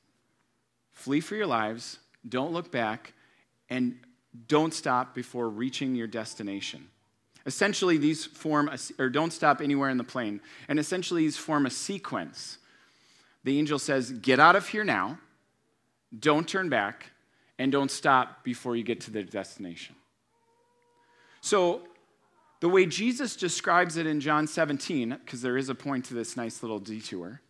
flee 0.93 1.21
for 1.21 1.35
your 1.35 1.47
lives, 1.47 1.99
don't 2.29 2.53
look 2.53 2.71
back, 2.71 3.15
and 3.71 3.99
don't 4.49 4.75
stop 4.75 5.15
before 5.15 5.49
reaching 5.49 5.95
your 5.95 6.07
destination. 6.07 6.89
Essentially, 7.47 7.97
these 7.97 8.27
form, 8.27 8.69
a, 8.69 8.79
or 9.03 9.09
don't 9.09 9.33
stop 9.33 9.63
anywhere 9.63 9.89
in 9.89 9.97
the 9.97 10.05
plain. 10.05 10.41
And 10.69 10.79
essentially, 10.79 11.23
these 11.23 11.39
form 11.39 11.65
a 11.65 11.71
sequence. 11.71 12.59
The 13.45 13.59
angel 13.59 13.79
says, 13.79 14.13
Get 14.13 14.39
out 14.39 14.57
of 14.57 14.69
here 14.69 14.85
now, 14.85 15.19
don't 16.19 16.49
turn 16.49 16.69
back, 16.69 17.07
and 17.59 17.71
don't 17.71 17.91
stop 17.91 18.43
before 18.43 18.75
you 18.75 18.83
get 18.83 19.01
to 19.03 19.11
the 19.11 19.23
destination. 19.23 19.95
So, 21.41 21.83
the 22.61 22.69
way 22.69 22.85
Jesus 22.85 23.37
describes 23.37 23.97
it 23.97 24.07
in 24.07 24.21
John 24.21 24.47
17, 24.47 25.19
because 25.25 25.41
there 25.41 25.57
is 25.57 25.69
a 25.69 25.75
point 25.75 26.07
to 26.07 26.15
this 26.15 26.37
nice 26.37 26.63
little 26.63 26.79
detour, 26.79 27.41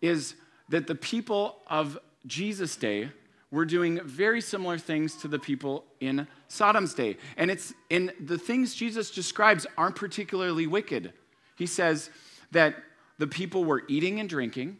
is 0.00 0.34
that 0.70 0.86
the 0.86 0.94
people 0.94 1.58
of 1.66 1.98
Jesus' 2.26 2.76
day 2.76 3.10
were 3.50 3.66
doing 3.66 4.00
very 4.04 4.40
similar 4.40 4.78
things 4.78 5.14
to 5.16 5.28
the 5.28 5.38
people 5.38 5.84
in 6.00 6.26
Sodom's 6.48 6.94
day. 6.94 7.18
And 7.36 7.50
it's 7.50 7.74
in 7.90 8.10
the 8.18 8.38
things 8.38 8.74
Jesus 8.74 9.10
describes 9.10 9.66
aren't 9.76 9.96
particularly 9.96 10.66
wicked. 10.66 11.12
He 11.56 11.66
says 11.66 12.08
that 12.52 12.74
the 13.18 13.26
people 13.26 13.64
were 13.64 13.82
eating 13.88 14.20
and 14.20 14.28
drinking, 14.28 14.78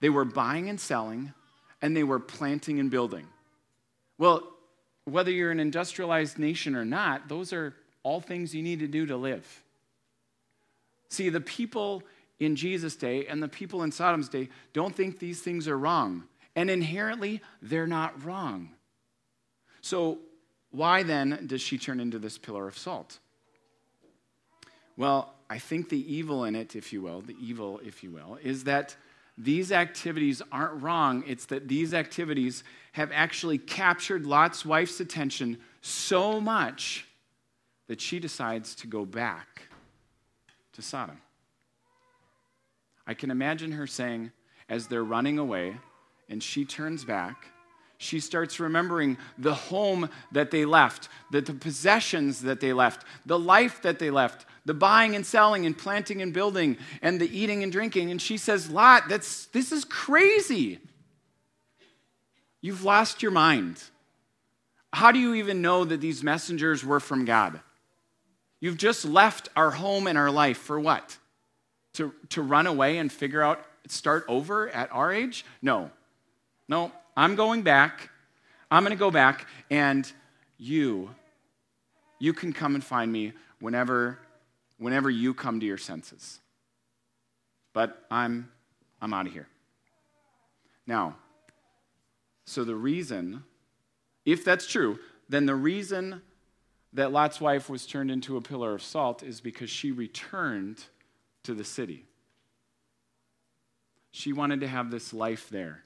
they 0.00 0.08
were 0.08 0.24
buying 0.24 0.68
and 0.68 0.80
selling, 0.80 1.32
and 1.82 1.96
they 1.96 2.04
were 2.04 2.18
planting 2.18 2.80
and 2.80 2.90
building. 2.90 3.26
Well, 4.18 4.42
whether 5.04 5.30
you're 5.30 5.50
an 5.50 5.60
industrialized 5.60 6.38
nation 6.38 6.74
or 6.74 6.84
not, 6.84 7.28
those 7.28 7.52
are 7.52 7.74
all 8.02 8.20
things 8.20 8.54
you 8.54 8.62
need 8.62 8.80
to 8.80 8.88
do 8.88 9.06
to 9.06 9.16
live. 9.16 9.62
See, 11.08 11.28
the 11.28 11.40
people 11.40 12.02
in 12.38 12.56
Jesus' 12.56 12.96
day 12.96 13.26
and 13.26 13.42
the 13.42 13.48
people 13.48 13.82
in 13.82 13.92
Sodom's 13.92 14.28
day 14.28 14.48
don't 14.72 14.94
think 14.94 15.18
these 15.18 15.40
things 15.40 15.66
are 15.66 15.78
wrong. 15.78 16.24
And 16.54 16.70
inherently, 16.70 17.40
they're 17.62 17.86
not 17.86 18.24
wrong. 18.24 18.70
So, 19.80 20.18
why 20.70 21.02
then 21.02 21.44
does 21.46 21.62
she 21.62 21.78
turn 21.78 21.98
into 21.98 22.18
this 22.18 22.36
pillar 22.36 22.68
of 22.68 22.76
salt? 22.76 23.18
Well, 24.96 25.32
I 25.48 25.58
think 25.58 25.88
the 25.88 26.14
evil 26.14 26.44
in 26.44 26.54
it, 26.54 26.76
if 26.76 26.92
you 26.92 27.00
will, 27.00 27.22
the 27.22 27.36
evil, 27.40 27.80
if 27.84 28.02
you 28.02 28.10
will, 28.10 28.38
is 28.42 28.64
that 28.64 28.96
these 29.38 29.70
activities 29.70 30.42
aren't 30.50 30.82
wrong. 30.82 31.22
It's 31.26 31.46
that 31.46 31.68
these 31.68 31.94
activities 31.94 32.64
have 32.92 33.10
actually 33.14 33.58
captured 33.58 34.26
Lot's 34.26 34.66
wife's 34.66 34.98
attention 34.98 35.58
so 35.80 36.40
much 36.40 37.06
that 37.86 38.00
she 38.00 38.18
decides 38.18 38.74
to 38.76 38.88
go 38.88 39.04
back 39.04 39.62
to 40.72 40.82
Sodom. 40.82 41.20
I 43.06 43.14
can 43.14 43.30
imagine 43.30 43.72
her 43.72 43.86
saying, 43.86 44.32
as 44.68 44.88
they're 44.88 45.04
running 45.04 45.38
away, 45.38 45.76
and 46.28 46.42
she 46.42 46.64
turns 46.64 47.04
back, 47.04 47.46
she 47.98 48.20
starts 48.20 48.60
remembering 48.60 49.18
the 49.36 49.54
home 49.54 50.08
that 50.30 50.52
they 50.52 50.64
left, 50.64 51.08
the, 51.32 51.40
the 51.40 51.52
possessions 51.52 52.42
that 52.42 52.60
they 52.60 52.72
left, 52.72 53.04
the 53.26 53.38
life 53.38 53.82
that 53.82 53.98
they 53.98 54.10
left, 54.10 54.46
the 54.64 54.74
buying 54.74 55.16
and 55.16 55.26
selling 55.26 55.66
and 55.66 55.76
planting 55.76 56.22
and 56.22 56.32
building 56.32 56.76
and 57.02 57.20
the 57.20 57.36
eating 57.36 57.64
and 57.64 57.72
drinking. 57.72 58.10
And 58.12 58.22
she 58.22 58.36
says, 58.36 58.70
Lot, 58.70 59.08
that's, 59.08 59.46
this 59.46 59.72
is 59.72 59.84
crazy. 59.84 60.78
You've 62.60 62.84
lost 62.84 63.20
your 63.20 63.32
mind. 63.32 63.82
How 64.92 65.10
do 65.10 65.18
you 65.18 65.34
even 65.34 65.60
know 65.60 65.84
that 65.84 66.00
these 66.00 66.22
messengers 66.22 66.84
were 66.84 67.00
from 67.00 67.24
God? 67.24 67.60
You've 68.60 68.78
just 68.78 69.04
left 69.04 69.48
our 69.56 69.72
home 69.72 70.06
and 70.06 70.16
our 70.16 70.30
life 70.30 70.58
for 70.58 70.78
what? 70.78 71.18
To, 71.94 72.12
to 72.30 72.42
run 72.42 72.68
away 72.68 72.98
and 72.98 73.10
figure 73.10 73.42
out, 73.42 73.64
start 73.88 74.24
over 74.28 74.68
at 74.68 74.92
our 74.92 75.12
age? 75.12 75.44
No. 75.62 75.90
No, 76.68 76.92
I'm 77.18 77.34
going 77.34 77.62
back. 77.62 78.10
I'm 78.70 78.84
going 78.84 78.96
to 78.96 78.98
go 78.98 79.10
back, 79.10 79.48
and 79.72 80.10
you, 80.56 81.10
you 82.20 82.32
can 82.32 82.52
come 82.52 82.76
and 82.76 82.84
find 82.84 83.10
me 83.10 83.32
whenever 83.58 84.20
whenever 84.78 85.10
you 85.10 85.34
come 85.34 85.58
to 85.58 85.66
your 85.66 85.78
senses. 85.78 86.38
But 87.72 88.06
I'm, 88.08 88.52
I'm 89.02 89.12
out 89.12 89.26
of 89.26 89.32
here. 89.32 89.48
Now, 90.86 91.16
so 92.44 92.62
the 92.62 92.76
reason, 92.76 93.42
if 94.24 94.44
that's 94.44 94.68
true, 94.68 95.00
then 95.28 95.46
the 95.46 95.56
reason 95.56 96.22
that 96.92 97.10
Lot's 97.10 97.40
wife 97.40 97.68
was 97.68 97.84
turned 97.84 98.12
into 98.12 98.36
a 98.36 98.40
pillar 98.40 98.74
of 98.74 98.82
salt 98.82 99.24
is 99.24 99.40
because 99.40 99.70
she 99.70 99.90
returned 99.90 100.84
to 101.42 101.52
the 101.52 101.64
city. 101.64 102.04
She 104.12 104.32
wanted 104.32 104.60
to 104.60 104.68
have 104.68 104.92
this 104.92 105.12
life 105.12 105.48
there. 105.50 105.82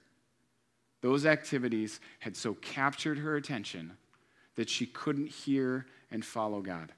Those 1.03 1.27
activities 1.27 2.01
had 2.21 2.37
so 2.37 2.55
captured 2.55 3.19
her 3.19 3.37
attention 3.37 3.99
that 4.55 4.71
she 4.71 4.87
couldn't 4.87 5.29
hear 5.29 5.87
and 6.11 6.25
follow 6.25 6.61
God. 6.61 6.93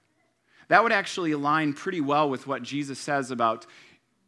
That 0.69 0.83
would 0.83 0.93
actually 0.93 1.33
align 1.33 1.73
pretty 1.73 2.01
well 2.01 2.31
with 2.31 2.47
what 2.47 2.63
Jesus 2.63 2.99
says 2.99 3.31
about 3.31 3.67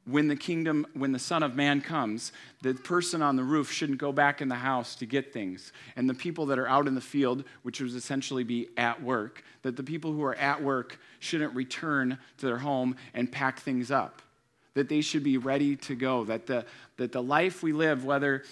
when 0.07 0.29
the 0.29 0.37
kingdom, 0.37 0.87
when 0.95 1.11
the 1.11 1.19
Son 1.19 1.43
of 1.43 1.57
Man 1.57 1.81
comes, 1.81 2.33
the 2.63 2.75
person 2.75 3.23
on 3.23 3.35
the 3.35 3.43
roof 3.43 3.73
shouldn't 3.73 3.99
go 3.99 4.13
back 4.13 4.41
in 4.41 4.49
the 4.49 4.55
house 4.55 4.95
to 4.97 5.07
get 5.07 5.33
things. 5.33 5.73
And 5.97 6.09
the 6.09 6.15
people 6.15 6.47
that 6.47 6.59
are 6.59 6.69
out 6.69 6.87
in 6.87 6.95
the 6.95 7.01
field, 7.01 7.43
which 7.63 7.81
would 7.81 7.93
essentially 7.93 8.45
be 8.45 8.69
at 8.77 9.03
work, 9.03 9.43
that 9.63 9.77
the 9.77 9.83
people 9.83 10.13
who 10.13 10.23
are 10.23 10.37
at 10.37 10.63
work 10.63 11.01
shouldn't 11.19 11.55
return 11.55 12.19
to 12.39 12.47
their 12.47 12.59
home 12.59 12.97
and 13.15 13.31
pack 13.31 13.59
things 13.59 13.91
up. 13.91 14.23
That 14.75 14.89
they 14.89 15.01
should 15.01 15.25
be 15.25 15.39
ready 15.39 15.75
to 15.77 15.97
go. 15.97 16.25
That 16.25 16.47
the, 16.47 16.67
that 16.99 17.11
the 17.11 17.23
life 17.23 17.65
we 17.65 17.73
live, 17.73 18.05
whether 18.05 18.45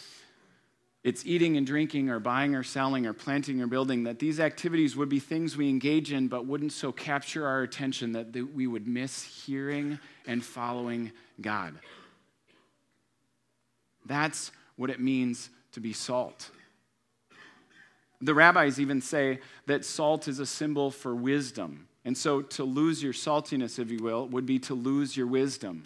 it's 1.04 1.26
eating 1.26 1.58
and 1.58 1.66
drinking 1.66 2.08
or 2.08 2.18
buying 2.18 2.54
or 2.54 2.62
selling 2.62 3.06
or 3.06 3.12
planting 3.12 3.60
or 3.60 3.66
building, 3.66 4.04
that 4.04 4.18
these 4.18 4.40
activities 4.40 4.96
would 4.96 5.10
be 5.10 5.20
things 5.20 5.54
we 5.54 5.68
engage 5.68 6.12
in 6.12 6.28
but 6.28 6.46
wouldn't 6.46 6.72
so 6.72 6.90
capture 6.90 7.46
our 7.46 7.62
attention 7.62 8.12
that 8.12 8.34
we 8.54 8.66
would 8.66 8.88
miss 8.88 9.22
hearing 9.22 9.98
and 10.26 10.42
following 10.42 11.12
God. 11.42 11.78
That's 14.06 14.50
what 14.76 14.88
it 14.88 14.98
means 14.98 15.50
to 15.72 15.80
be 15.80 15.92
salt. 15.92 16.50
The 18.22 18.32
rabbis 18.32 18.80
even 18.80 19.02
say 19.02 19.40
that 19.66 19.84
salt 19.84 20.26
is 20.26 20.38
a 20.38 20.46
symbol 20.46 20.90
for 20.90 21.14
wisdom. 21.14 21.86
And 22.06 22.16
so 22.16 22.40
to 22.40 22.64
lose 22.64 23.02
your 23.02 23.12
saltiness, 23.12 23.78
if 23.78 23.90
you 23.90 24.02
will, 24.02 24.26
would 24.28 24.46
be 24.46 24.58
to 24.60 24.74
lose 24.74 25.18
your 25.18 25.26
wisdom. 25.26 25.84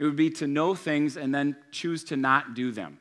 It 0.00 0.04
would 0.04 0.16
be 0.16 0.30
to 0.30 0.48
know 0.48 0.74
things 0.74 1.16
and 1.16 1.32
then 1.32 1.54
choose 1.70 2.02
to 2.04 2.16
not 2.16 2.54
do 2.54 2.72
them. 2.72 2.98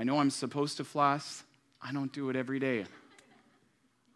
I 0.00 0.02
know 0.02 0.18
I'm 0.18 0.30
supposed 0.30 0.78
to 0.78 0.84
floss. 0.84 1.44
I 1.82 1.92
don't 1.92 2.10
do 2.10 2.30
it 2.30 2.36
every 2.36 2.58
day. 2.58 2.86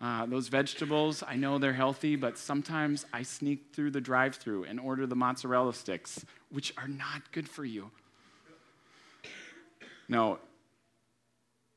Uh, 0.00 0.24
those 0.24 0.48
vegetables, 0.48 1.22
I 1.22 1.36
know 1.36 1.58
they're 1.58 1.74
healthy, 1.74 2.16
but 2.16 2.38
sometimes 2.38 3.04
I 3.12 3.22
sneak 3.22 3.66
through 3.74 3.90
the 3.90 4.00
drive 4.00 4.36
through 4.36 4.64
and 4.64 4.80
order 4.80 5.06
the 5.06 5.14
mozzarella 5.14 5.74
sticks, 5.74 6.24
which 6.48 6.72
are 6.78 6.88
not 6.88 7.30
good 7.32 7.46
for 7.46 7.66
you. 7.66 7.90
No. 10.08 10.38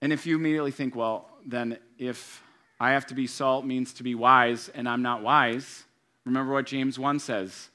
And 0.01 0.13
if 0.13 0.25
you 0.25 0.37
immediately 0.37 0.71
think, 0.71 0.95
well, 0.95 1.29
then 1.45 1.77
if 1.97 2.41
I 2.79 2.91
have 2.91 3.07
to 3.07 3.13
be 3.13 3.27
salt 3.27 3.65
means 3.65 3.91
to 3.95 4.03
be 4.03 4.15
wise 4.15 4.69
and 4.69 4.87
I'm 4.87 5.01
not 5.01 5.21
wise, 5.21 5.83
remember 6.23 6.53
what 6.53 6.65
James 6.65 6.97
1 6.97 7.19
says. 7.19 7.67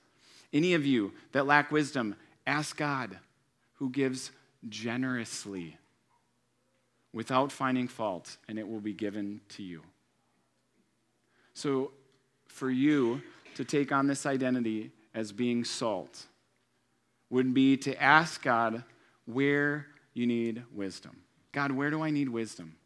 Any 0.51 0.73
of 0.73 0.87
you 0.87 1.13
that 1.33 1.47
lack 1.47 1.71
wisdom, 1.71 2.17
ask 2.47 2.75
God, 2.75 3.19
who 3.75 3.91
gives 3.91 4.31
generously 4.71 5.77
without 7.13 7.53
finding 7.53 7.89
fault, 7.89 8.37
and 8.49 8.59
it 8.59 8.69
will 8.69 8.81
be 8.81 8.93
given 8.93 9.41
to 9.51 9.63
you. 9.63 9.83
So, 11.55 11.93
for 12.47 12.71
you 12.71 13.23
to 13.55 13.65
take 13.65 13.93
on 13.93 14.07
this 14.07 14.27
identity 14.27 14.91
as 15.15 15.33
being 15.33 15.65
salt 15.65 16.27
would 17.31 17.55
be 17.55 17.77
to 17.79 18.01
ask 18.03 18.43
God 18.43 18.85
where 19.27 19.87
you 20.15 20.27
need 20.27 20.63
wisdom. 20.75 21.17
God, 21.53 21.73
where 21.73 21.91
do 21.91 22.03
I 22.03 22.11
need 22.11 22.29
wisdom? 22.29 22.77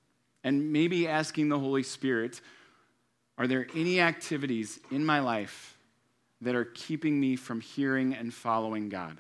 And 0.44 0.72
maybe 0.72 1.08
asking 1.08 1.48
the 1.48 1.58
Holy 1.58 1.82
Spirit, 1.82 2.40
are 3.38 3.46
there 3.46 3.66
any 3.74 4.00
activities 4.00 4.78
in 4.90 5.04
my 5.04 5.20
life 5.20 5.76
that 6.40 6.54
are 6.54 6.64
keeping 6.64 7.18
me 7.18 7.36
from 7.36 7.60
hearing 7.60 8.14
and 8.14 8.32
following 8.32 8.88
God? 8.88 9.18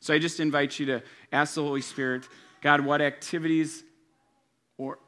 So 0.00 0.12
I 0.12 0.18
just 0.18 0.40
invite 0.40 0.78
you 0.80 0.86
to 0.86 1.02
ask 1.32 1.54
the 1.54 1.62
Holy 1.62 1.80
Spirit 1.80 2.24
God, 2.62 2.80
what 2.80 3.02
activities 3.02 3.82
or 4.78 4.98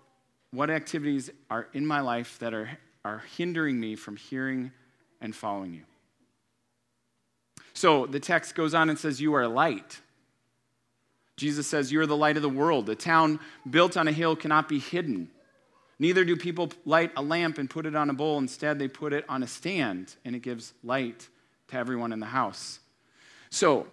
what 0.50 0.70
activities 0.70 1.30
are 1.48 1.68
in 1.72 1.86
my 1.86 2.00
life 2.00 2.38
that 2.40 2.52
are, 2.52 2.68
are 3.04 3.22
hindering 3.36 3.78
me 3.80 3.96
from 3.96 4.16
hearing 4.16 4.72
and 5.20 5.34
following 5.34 5.72
you? 5.72 5.82
So 7.72 8.06
the 8.06 8.20
text 8.20 8.54
goes 8.54 8.74
on 8.74 8.90
and 8.90 8.98
says, 8.98 9.20
You 9.20 9.34
are 9.34 9.46
light. 9.46 10.00
Jesus 11.36 11.66
says, 11.66 11.90
You 11.90 12.00
are 12.00 12.06
the 12.06 12.16
light 12.16 12.36
of 12.36 12.42
the 12.42 12.48
world. 12.48 12.90
A 12.90 12.94
town 12.94 13.40
built 13.68 13.96
on 13.96 14.08
a 14.08 14.12
hill 14.12 14.36
cannot 14.36 14.68
be 14.68 14.78
hidden. 14.78 15.30
Neither 16.00 16.24
do 16.24 16.36
people 16.36 16.72
light 16.84 17.12
a 17.16 17.22
lamp 17.22 17.58
and 17.58 17.70
put 17.70 17.86
it 17.86 17.94
on 17.94 18.10
a 18.10 18.14
bowl. 18.14 18.38
Instead, 18.38 18.80
they 18.80 18.88
put 18.88 19.12
it 19.12 19.24
on 19.28 19.44
a 19.44 19.46
stand, 19.46 20.16
and 20.24 20.34
it 20.34 20.42
gives 20.42 20.72
light 20.82 21.28
to 21.68 21.76
everyone 21.76 22.12
in 22.12 22.18
the 22.18 22.26
house. 22.26 22.80
So, 23.50 23.86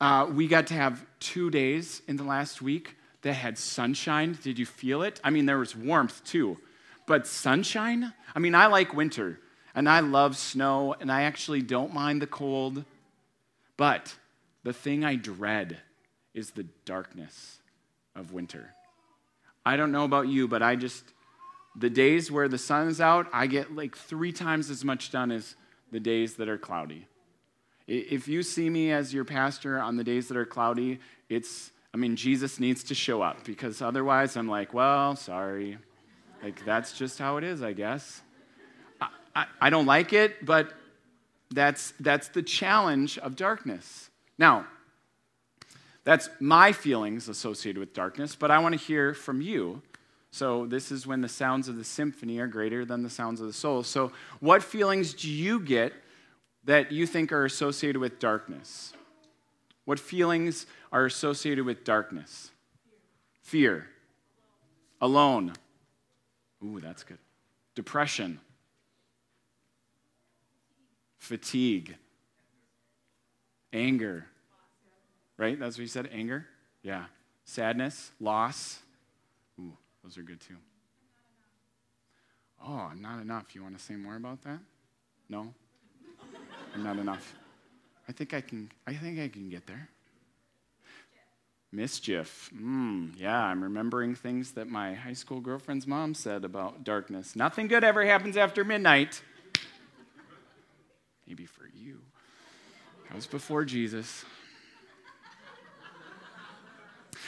uh, 0.00 0.30
we 0.32 0.46
got 0.46 0.68
to 0.68 0.74
have 0.74 1.04
two 1.18 1.50
days 1.50 2.02
in 2.06 2.16
the 2.16 2.22
last 2.22 2.62
week 2.62 2.94
that 3.22 3.34
had 3.34 3.58
sunshine. 3.58 4.38
Did 4.42 4.58
you 4.58 4.66
feel 4.66 5.02
it? 5.02 5.20
I 5.24 5.30
mean, 5.30 5.46
there 5.46 5.58
was 5.58 5.74
warmth 5.74 6.24
too, 6.24 6.58
but 7.06 7.26
sunshine? 7.26 8.12
I 8.34 8.38
mean, 8.38 8.54
I 8.54 8.66
like 8.66 8.94
winter 8.94 9.40
and 9.74 9.88
I 9.88 10.00
love 10.00 10.36
snow 10.36 10.94
and 11.00 11.10
I 11.10 11.22
actually 11.22 11.62
don't 11.62 11.92
mind 11.92 12.22
the 12.22 12.26
cold. 12.26 12.84
But 13.76 14.14
the 14.64 14.72
thing 14.72 15.04
I 15.04 15.16
dread 15.16 15.78
is 16.34 16.50
the 16.50 16.66
darkness 16.84 17.58
of 18.14 18.32
winter. 18.32 18.74
I 19.64 19.76
don't 19.76 19.92
know 19.92 20.04
about 20.04 20.28
you, 20.28 20.48
but 20.48 20.62
I 20.62 20.76
just, 20.76 21.04
the 21.76 21.90
days 21.90 22.30
where 22.30 22.48
the 22.48 22.58
sun 22.58 22.88
is 22.88 23.00
out, 23.00 23.28
I 23.32 23.46
get 23.46 23.74
like 23.74 23.96
three 23.96 24.32
times 24.32 24.70
as 24.70 24.84
much 24.84 25.10
done 25.10 25.30
as 25.30 25.56
the 25.90 26.00
days 26.00 26.36
that 26.36 26.48
are 26.48 26.58
cloudy. 26.58 27.06
If 27.86 28.28
you 28.28 28.42
see 28.42 28.68
me 28.68 28.92
as 28.92 29.14
your 29.14 29.24
pastor 29.24 29.78
on 29.78 29.96
the 29.96 30.04
days 30.04 30.28
that 30.28 30.36
are 30.36 30.44
cloudy, 30.44 31.00
it's, 31.28 31.70
I 31.92 31.96
mean, 31.96 32.16
Jesus 32.16 32.60
needs 32.60 32.84
to 32.84 32.94
show 32.94 33.22
up 33.22 33.44
because 33.44 33.80
otherwise 33.80 34.36
I'm 34.36 34.48
like, 34.48 34.74
well, 34.74 35.16
sorry. 35.16 35.78
Like, 36.42 36.64
that's 36.64 36.92
just 36.96 37.18
how 37.18 37.36
it 37.38 37.44
is, 37.44 37.62
I 37.62 37.72
guess. 37.72 38.22
I, 39.00 39.08
I, 39.34 39.46
I 39.62 39.70
don't 39.70 39.86
like 39.86 40.12
it, 40.12 40.44
but 40.44 40.72
that's, 41.50 41.94
that's 41.98 42.28
the 42.28 42.42
challenge 42.42 43.18
of 43.18 43.36
darkness. 43.36 44.10
Now, 44.38 44.66
that's 46.04 46.28
my 46.40 46.72
feelings 46.72 47.28
associated 47.28 47.80
with 47.80 47.92
darkness, 47.92 48.36
but 48.36 48.50
I 48.50 48.58
want 48.60 48.78
to 48.78 48.78
hear 48.78 49.14
from 49.14 49.40
you. 49.40 49.82
So, 50.30 50.66
this 50.66 50.92
is 50.92 51.06
when 51.06 51.22
the 51.22 51.28
sounds 51.28 51.68
of 51.68 51.76
the 51.76 51.84
symphony 51.84 52.38
are 52.38 52.46
greater 52.46 52.84
than 52.84 53.02
the 53.02 53.10
sounds 53.10 53.40
of 53.40 53.46
the 53.46 53.52
soul. 53.52 53.82
So, 53.82 54.12
what 54.40 54.62
feelings 54.62 55.14
do 55.14 55.30
you 55.30 55.58
get 55.58 55.92
that 56.64 56.92
you 56.92 57.06
think 57.06 57.32
are 57.32 57.46
associated 57.46 57.98
with 57.98 58.18
darkness? 58.18 58.92
What 59.88 59.98
feelings 59.98 60.66
are 60.92 61.06
associated 61.06 61.64
with 61.64 61.82
darkness? 61.82 62.50
Fear. 63.40 63.86
Alone. 65.00 65.54
Ooh, 66.62 66.78
that's 66.78 67.04
good. 67.04 67.16
Depression. 67.74 68.38
Fatigue. 71.16 71.96
Anger. 73.72 74.26
Right? 75.38 75.58
That's 75.58 75.78
what 75.78 75.82
you 75.84 75.88
said? 75.88 76.10
Anger? 76.12 76.44
Yeah. 76.82 77.06
Sadness. 77.46 78.10
Loss. 78.20 78.80
Ooh, 79.58 79.72
those 80.04 80.18
are 80.18 80.22
good 80.22 80.42
too. 80.42 80.56
Oh, 82.62 82.90
not 82.94 83.22
enough. 83.22 83.54
You 83.54 83.62
want 83.62 83.78
to 83.78 83.82
say 83.82 83.96
more 83.96 84.16
about 84.16 84.42
that? 84.42 84.58
No? 85.30 85.54
I'm 86.74 86.84
not 86.84 86.98
enough. 86.98 87.34
I 88.08 88.12
think 88.12 88.32
I 88.32 88.40
can, 88.40 88.70
I 88.86 88.94
think 88.94 89.20
I 89.20 89.28
can 89.28 89.50
get 89.50 89.66
there. 89.66 89.88
Mischief. 91.70 92.50
Mm, 92.58 93.12
yeah, 93.18 93.38
I'm 93.38 93.62
remembering 93.62 94.14
things 94.14 94.52
that 94.52 94.68
my 94.68 94.94
high 94.94 95.12
school 95.12 95.40
girlfriend's 95.40 95.86
mom 95.86 96.14
said 96.14 96.44
about 96.44 96.82
darkness. 96.82 97.36
Nothing 97.36 97.68
good 97.68 97.84
ever 97.84 98.06
happens 98.06 98.38
after 98.38 98.64
midnight. 98.64 99.20
Maybe 101.26 101.44
for 101.44 101.68
you. 101.74 101.98
That 103.08 103.16
was 103.16 103.26
before 103.26 103.66
Jesus. 103.66 104.24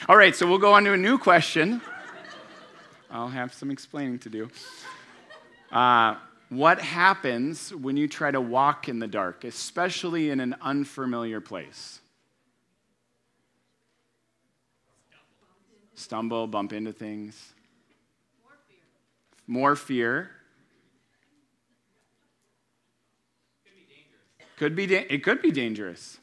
All 0.09 0.17
right, 0.17 0.35
so 0.35 0.47
we'll 0.47 0.57
go 0.57 0.73
on 0.73 0.83
to 0.85 0.93
a 0.93 0.97
new 0.97 1.19
question. 1.19 1.79
I'll 3.11 3.27
have 3.27 3.53
some 3.53 3.69
explaining 3.69 4.17
to 4.19 4.29
do. 4.29 4.49
Uh, 5.71 6.15
what 6.51 6.81
happens 6.81 7.73
when 7.73 7.95
you 7.95 8.09
try 8.09 8.29
to 8.29 8.41
walk 8.41 8.89
in 8.89 8.99
the 8.99 9.07
dark, 9.07 9.45
especially 9.45 10.29
in 10.29 10.41
an 10.41 10.53
unfamiliar 10.61 11.39
place? 11.39 12.01
Stumble, 15.93 16.47
bump 16.47 16.73
into 16.73 16.91
things. 16.91 17.53
More 18.43 18.57
fear. 18.67 18.79
More 19.47 19.75
fear. 19.77 20.31
Could 24.57 24.75
be, 24.75 24.87
da- 24.87 25.07
it 25.09 25.23
could 25.23 25.41
be 25.41 25.51
dangerous. 25.51 26.17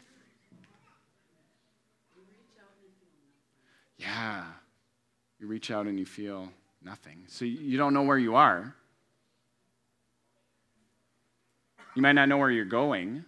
Yeah. 3.96 4.44
You 5.40 5.46
reach 5.46 5.70
out 5.70 5.86
and 5.86 5.98
you 5.98 6.04
feel 6.04 6.50
nothing. 6.84 7.24
So 7.28 7.46
you 7.46 7.78
don't 7.78 7.94
know 7.94 8.02
where 8.02 8.18
you 8.18 8.36
are. 8.36 8.74
You 11.98 12.02
might 12.02 12.12
not 12.12 12.28
know 12.28 12.36
where 12.36 12.48
you're 12.48 12.64
going. 12.64 13.24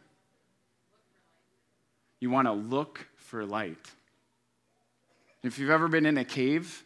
You 2.21 2.31
want 2.31 2.47
to 2.47 2.53
look 2.53 3.05
for 3.17 3.45
light. 3.45 3.85
If 5.43 5.59
you've 5.59 5.71
ever 5.71 5.89
been 5.89 6.07
in 6.07 6.17
a 6.17 6.25
cave, 6.25 6.85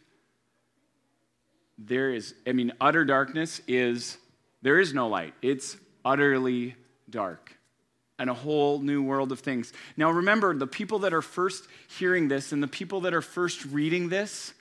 there 1.77 2.11
is, 2.11 2.33
I 2.47 2.53
mean, 2.53 2.73
utter 2.81 3.05
darkness 3.05 3.61
is, 3.67 4.17
there 4.63 4.79
is 4.79 4.95
no 4.95 5.07
light. 5.07 5.35
It's 5.43 5.77
utterly 6.03 6.73
dark 7.07 7.55
and 8.17 8.31
a 8.31 8.33
whole 8.33 8.79
new 8.79 9.03
world 9.03 9.31
of 9.31 9.41
things. 9.41 9.71
Now, 9.95 10.09
remember, 10.09 10.55
the 10.57 10.65
people 10.65 10.97
that 10.99 11.13
are 11.13 11.21
first 11.21 11.67
hearing 11.99 12.29
this 12.29 12.51
and 12.51 12.63
the 12.63 12.67
people 12.67 13.01
that 13.01 13.13
are 13.13 13.21
first 13.21 13.63
reading 13.63 14.09
this, 14.09 14.55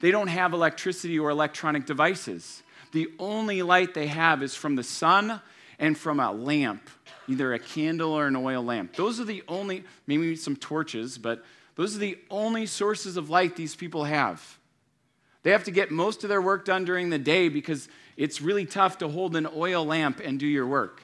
they 0.00 0.10
don't 0.10 0.28
have 0.28 0.54
electricity 0.54 1.18
or 1.18 1.28
electronic 1.28 1.84
devices. 1.84 2.62
The 2.92 3.08
only 3.18 3.60
light 3.60 3.92
they 3.92 4.06
have 4.06 4.42
is 4.42 4.54
from 4.54 4.76
the 4.76 4.82
sun 4.82 5.42
and 5.82 5.98
from 5.98 6.20
a 6.20 6.30
lamp, 6.30 6.88
either 7.28 7.52
a 7.52 7.58
candle 7.58 8.12
or 8.12 8.28
an 8.28 8.36
oil 8.36 8.62
lamp. 8.62 8.94
Those 8.94 9.18
are 9.18 9.24
the 9.24 9.42
only, 9.48 9.82
maybe 10.06 10.36
some 10.36 10.54
torches, 10.54 11.18
but 11.18 11.44
those 11.74 11.96
are 11.96 11.98
the 11.98 12.16
only 12.30 12.66
sources 12.66 13.16
of 13.16 13.30
light 13.30 13.56
these 13.56 13.74
people 13.74 14.04
have. 14.04 14.58
They 15.42 15.50
have 15.50 15.64
to 15.64 15.72
get 15.72 15.90
most 15.90 16.22
of 16.22 16.28
their 16.28 16.40
work 16.40 16.64
done 16.64 16.84
during 16.84 17.10
the 17.10 17.18
day 17.18 17.48
because 17.48 17.88
it's 18.16 18.40
really 18.40 18.64
tough 18.64 18.98
to 18.98 19.08
hold 19.08 19.34
an 19.34 19.48
oil 19.56 19.84
lamp 19.84 20.20
and 20.24 20.38
do 20.38 20.46
your 20.46 20.68
work. 20.68 21.02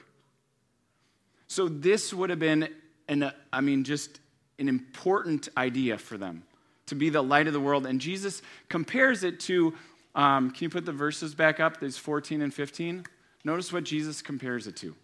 So, 1.47 1.67
this 1.67 2.13
would 2.13 2.29
have 2.29 2.39
been, 2.39 2.69
an, 3.09 3.33
I 3.51 3.59
mean, 3.59 3.83
just 3.83 4.21
an 4.59 4.69
important 4.69 5.49
idea 5.57 5.97
for 5.97 6.17
them 6.17 6.43
to 6.85 6.95
be 6.95 7.09
the 7.09 7.21
light 7.21 7.47
of 7.47 7.53
the 7.53 7.59
world. 7.59 7.85
And 7.85 7.99
Jesus 7.99 8.41
compares 8.69 9.25
it 9.25 9.41
to, 9.41 9.73
um, 10.15 10.51
can 10.51 10.65
you 10.65 10.69
put 10.69 10.85
the 10.85 10.93
verses 10.93 11.35
back 11.35 11.59
up? 11.59 11.81
There's 11.81 11.97
14 11.97 12.41
and 12.41 12.53
15. 12.53 13.05
Notice 13.43 13.71
what 13.71 13.83
Jesus 13.83 14.21
compares 14.21 14.67
it 14.67 14.75
to 14.77 14.95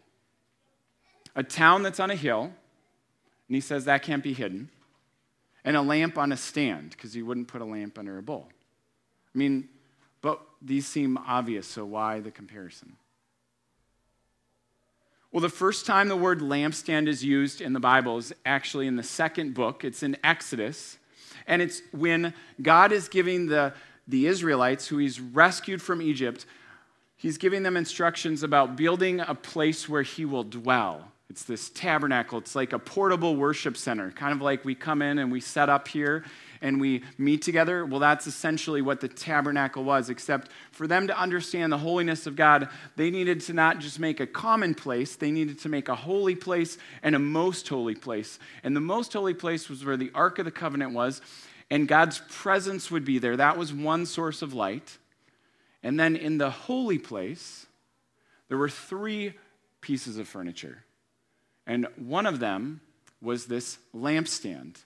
a 1.36 1.44
town 1.44 1.84
that's 1.84 2.00
on 2.00 2.10
a 2.10 2.16
hill, 2.16 2.44
and 2.44 3.56
he 3.56 3.60
says 3.60 3.86
that 3.86 4.04
can't 4.04 4.24
be 4.24 4.34
hidden, 4.34 4.70
and 5.66 5.76
a 5.76 5.82
lamp 5.82 6.18
on 6.18 6.32
a 6.32 6.38
stand, 6.38 6.92
because 6.92 7.16
you 7.16 7.26
wouldn't 7.26 7.48
put 7.48 7.62
a 7.62 7.66
lamp 7.66 7.98
under 7.98 8.18
a 8.18 8.24
bowl. 8.24 8.48
I 9.34 9.38
mean, 9.38 9.68
but 10.22 10.42
these 10.62 10.88
seem 10.88 11.18
obvious, 11.18 11.68
so 11.68 11.84
why 11.84 12.22
the 12.22 12.32
comparison? 12.32 12.96
Well, 15.32 15.42
the 15.42 15.50
first 15.50 15.86
time 15.86 16.08
the 16.08 16.16
word 16.16 16.40
lampstand 16.40 17.10
is 17.10 17.22
used 17.22 17.60
in 17.60 17.74
the 17.74 17.80
Bible 17.82 18.18
is 18.18 18.34
actually 18.46 18.88
in 18.88 18.96
the 18.96 19.04
second 19.04 19.54
book. 19.54 19.84
It's 19.84 20.02
in 20.02 20.16
Exodus. 20.24 20.98
And 21.46 21.62
it's 21.62 21.82
when 21.92 22.34
God 22.62 22.94
is 22.94 23.10
giving 23.10 23.48
the, 23.48 23.74
the 24.08 24.28
Israelites, 24.28 24.88
who 24.88 24.98
he's 24.98 25.20
rescued 25.20 25.82
from 25.82 26.02
Egypt, 26.02 26.46
he's 27.26 27.40
giving 27.40 27.64
them 27.64 27.76
instructions 27.76 28.44
about 28.44 28.76
building 28.76 29.20
a 29.20 29.34
place 29.34 29.90
where 29.90 30.04
he 30.04 30.26
will 30.26 30.44
dwell. 30.44 31.12
It's 31.28 31.44
this 31.44 31.72
tabernacle. 31.72 32.38
It's 32.38 32.54
like 32.54 32.72
a 32.72 32.78
portable 32.78 33.36
worship 33.36 33.78
center, 33.78 34.12
kind 34.12 34.32
of 34.32 34.44
like 34.44 34.64
we 34.64 34.76
come 34.76 35.02
in 35.02 35.18
and 35.18 35.32
we 35.32 35.42
set 35.42 35.68
up 35.68 35.88
here 35.88 36.24
and 36.62 36.80
we 36.80 37.02
meet 37.18 37.42
together. 37.42 37.84
Well, 37.84 38.00
that's 38.00 38.28
essentially 38.28 38.84
what 38.84 39.02
the 39.02 39.08
tabernacle 39.08 39.84
was, 39.84 40.12
except 40.12 40.52
for 40.72 40.86
them 40.86 41.08
to 41.08 41.20
understand 41.20 41.74
the 41.74 41.80
holiness 41.80 42.28
of 42.28 42.36
God, 42.36 42.70
they 42.96 43.10
needed 43.10 43.42
to 43.42 43.54
not 43.54 43.80
just 43.80 44.00
make 44.00 44.20
a 44.20 44.28
common 44.28 44.76
place, 44.76 45.16
they 45.16 45.32
needed 45.32 45.58
to 45.62 45.68
make 45.70 45.90
a 45.90 45.96
holy 45.96 46.36
place 46.36 46.78
and 47.02 47.16
a 47.16 47.20
most 47.20 47.68
holy 47.68 47.96
place. 47.96 48.38
And 48.64 48.76
the 48.76 48.82
most 48.82 49.14
holy 49.14 49.34
place 49.34 49.68
was 49.68 49.84
where 49.84 49.98
the 49.98 50.12
Ark 50.14 50.38
of 50.38 50.46
the 50.46 50.52
Covenant 50.52 50.94
was, 50.94 51.22
and 51.72 51.88
God's 51.88 52.22
presence 52.30 52.92
would 52.92 53.04
be 53.04 53.18
there. 53.18 53.36
That 53.36 53.58
was 53.58 53.74
one 53.74 54.06
source 54.06 54.44
of 54.44 54.54
light. 54.54 55.00
And 55.86 56.00
then 56.00 56.16
in 56.16 56.40
the 56.40 56.50
holy 56.50 56.98
place, 56.98 57.68
there 58.50 58.58
were 58.58 58.70
three 58.70 59.36
pieces 59.82 60.18
of 60.18 60.28
furniture. 60.28 60.84
And 61.68 61.86
one 61.96 62.26
of 62.26 62.40
them 62.40 62.82
was 63.22 63.46
this 63.46 63.78
lampstand. 63.96 64.78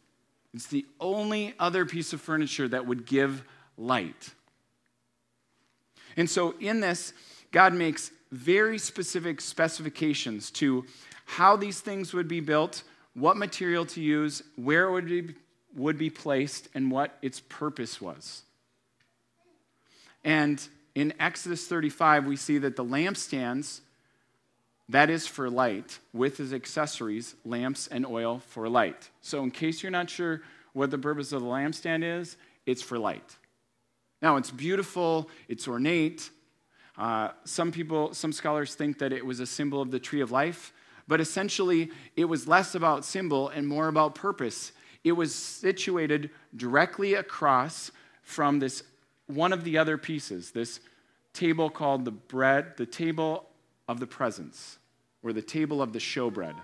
It's 0.54 0.68
the 0.68 0.86
only 1.00 1.54
other 1.58 1.86
piece 1.86 2.12
of 2.12 2.20
furniture 2.20 2.68
that 2.68 2.86
would 2.86 3.06
give 3.06 3.44
light. 3.78 4.32
And 6.18 6.30
so 6.30 6.54
in 6.60 6.82
this, 6.82 7.14
God 7.54 7.74
makes 7.74 8.12
very 8.34 8.78
specific 8.78 9.40
specifications 9.40 10.52
to 10.52 10.86
how 11.24 11.56
these 11.56 11.80
things 11.80 12.14
would 12.14 12.28
be 12.28 12.42
built, 12.42 12.84
what 13.14 13.38
material 13.38 13.86
to 13.86 14.02
use, 14.02 14.44
where 14.58 14.90
it 14.90 14.92
would 14.92 15.08
be, 15.08 15.36
would 15.78 15.98
be 15.98 16.10
placed, 16.10 16.68
and 16.74 16.92
what 16.92 17.18
its 17.22 17.40
purpose 17.40 18.02
was. 18.02 18.42
And 20.26 20.62
in 21.00 21.14
Exodus 21.18 21.66
35, 21.66 22.26
we 22.26 22.36
see 22.36 22.58
that 22.58 22.76
the 22.76 22.84
lampstands, 22.84 23.80
that 24.90 25.10
is 25.10 25.26
for 25.26 25.50
light, 25.50 26.00
with 26.12 26.36
his 26.36 26.52
accessories, 26.54 27.36
lamps 27.46 27.88
and 27.88 28.06
oil 28.06 28.40
for 28.40 28.68
light. 28.68 29.10
So, 29.22 29.42
in 29.44 29.52
case 29.52 29.82
you're 29.82 29.94
not 29.94 30.10
sure 30.10 30.42
what 30.74 30.92
the 30.92 30.98
purpose 30.98 31.32
of 31.32 31.42
the 31.42 31.48
lampstand 31.48 32.04
is, 32.04 32.36
it's 32.66 32.82
for 32.82 33.00
light. 33.00 33.38
Now, 34.22 34.36
it's 34.36 34.52
beautiful, 34.52 35.30
it's 35.48 35.70
ornate. 35.70 36.30
Uh, 36.98 37.30
some 37.46 37.72
people, 37.72 38.14
some 38.14 38.34
scholars 38.34 38.76
think 38.76 39.00
that 39.00 39.14
it 39.14 39.26
was 39.26 39.40
a 39.40 39.46
symbol 39.46 39.82
of 39.82 39.92
the 39.92 40.00
tree 40.00 40.20
of 40.20 40.32
life, 40.32 40.74
but 41.08 41.22
essentially, 41.22 41.92
it 42.18 42.26
was 42.26 42.46
less 42.46 42.76
about 42.76 43.06
symbol 43.06 43.48
and 43.48 43.66
more 43.66 43.88
about 43.88 44.16
purpose. 44.16 44.74
It 45.06 45.14
was 45.14 45.34
situated 45.34 46.30
directly 46.54 47.14
across 47.14 47.92
from 48.22 48.60
this 48.60 48.84
one 49.28 49.54
of 49.54 49.64
the 49.64 49.78
other 49.78 49.98
pieces, 49.98 50.52
this 50.52 50.82
table 51.40 51.70
called 51.70 52.04
the 52.04 52.12
bread, 52.12 52.74
the 52.76 52.86
table 52.86 53.48
of 53.88 54.00
the 54.02 54.08
presence, 54.08 54.78
or 55.24 55.32
the 55.32 55.42
table 55.42 55.82
of 55.82 55.94
the 55.94 56.00
showbread. 56.00 56.56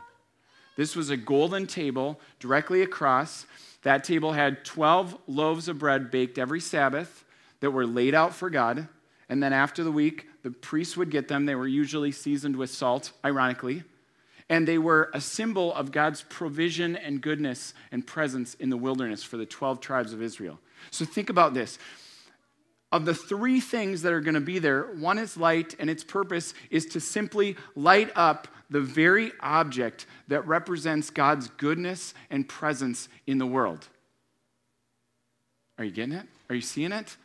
This 0.76 0.98
was 0.98 1.10
a 1.10 1.18
golden 1.18 1.66
table 1.66 2.20
directly 2.40 2.82
across. 2.82 3.46
That 3.84 4.04
table 4.04 4.34
had 4.34 4.66
12 4.66 5.18
loaves 5.28 5.70
of 5.70 5.80
bread 5.80 6.12
baked 6.12 6.38
every 6.38 6.60
Sabbath 6.60 7.24
that 7.62 7.72
were 7.72 7.88
laid 7.88 8.14
out 8.14 8.36
for 8.36 8.50
God. 8.50 8.90
And 9.30 9.42
then 9.42 9.54
after 9.54 9.82
the 9.82 9.92
week, 9.92 10.28
the 10.44 10.52
priests 10.52 10.98
would 10.98 11.10
get 11.10 11.30
them. 11.30 11.46
They 11.46 11.56
were 11.56 11.68
usually 11.68 12.12
seasoned 12.12 12.58
with 12.58 12.70
salt, 12.70 13.14
ironically. 13.24 13.84
And 14.50 14.68
they 14.68 14.78
were 14.78 15.10
a 15.14 15.22
symbol 15.22 15.74
of 15.74 15.94
God's 15.94 16.24
provision 16.24 16.98
and 16.98 17.22
goodness 17.22 17.74
and 17.92 18.06
presence 18.06 18.56
in 18.56 18.70
the 18.70 18.78
wilderness 18.78 19.24
for 19.24 19.38
the 19.38 19.46
12 19.46 19.80
tribes 19.80 20.12
of 20.12 20.22
Israel. 20.22 20.60
So 20.92 21.06
think 21.06 21.30
about 21.30 21.54
this. 21.54 21.80
Of 22.92 23.06
the 23.06 23.16
three 23.16 23.60
things 23.60 24.04
that 24.04 24.14
are 24.14 24.22
going 24.22 24.36
to 24.36 24.42
be 24.42 24.60
there, 24.60 24.84
one 24.84 25.18
is 25.18 25.38
light, 25.38 25.76
and 25.80 25.90
its 25.90 26.04
purpose 26.04 26.54
is 26.70 26.86
to 26.88 27.00
simply 27.00 27.58
light 27.76 28.12
up 28.16 28.48
the 28.70 28.82
very 28.82 29.32
object 29.42 30.06
that 30.28 30.48
represents 30.48 31.10
God's 31.10 31.48
goodness 31.50 32.14
and 32.30 32.48
presence 32.48 33.10
in 33.28 33.38
the 33.38 33.46
world. 33.46 33.88
Are 35.78 35.84
you 35.84 35.92
getting 35.92 36.14
it? 36.14 36.26
Are 36.50 36.56
you 36.56 36.62
seeing 36.62 36.92
it? 36.92 37.18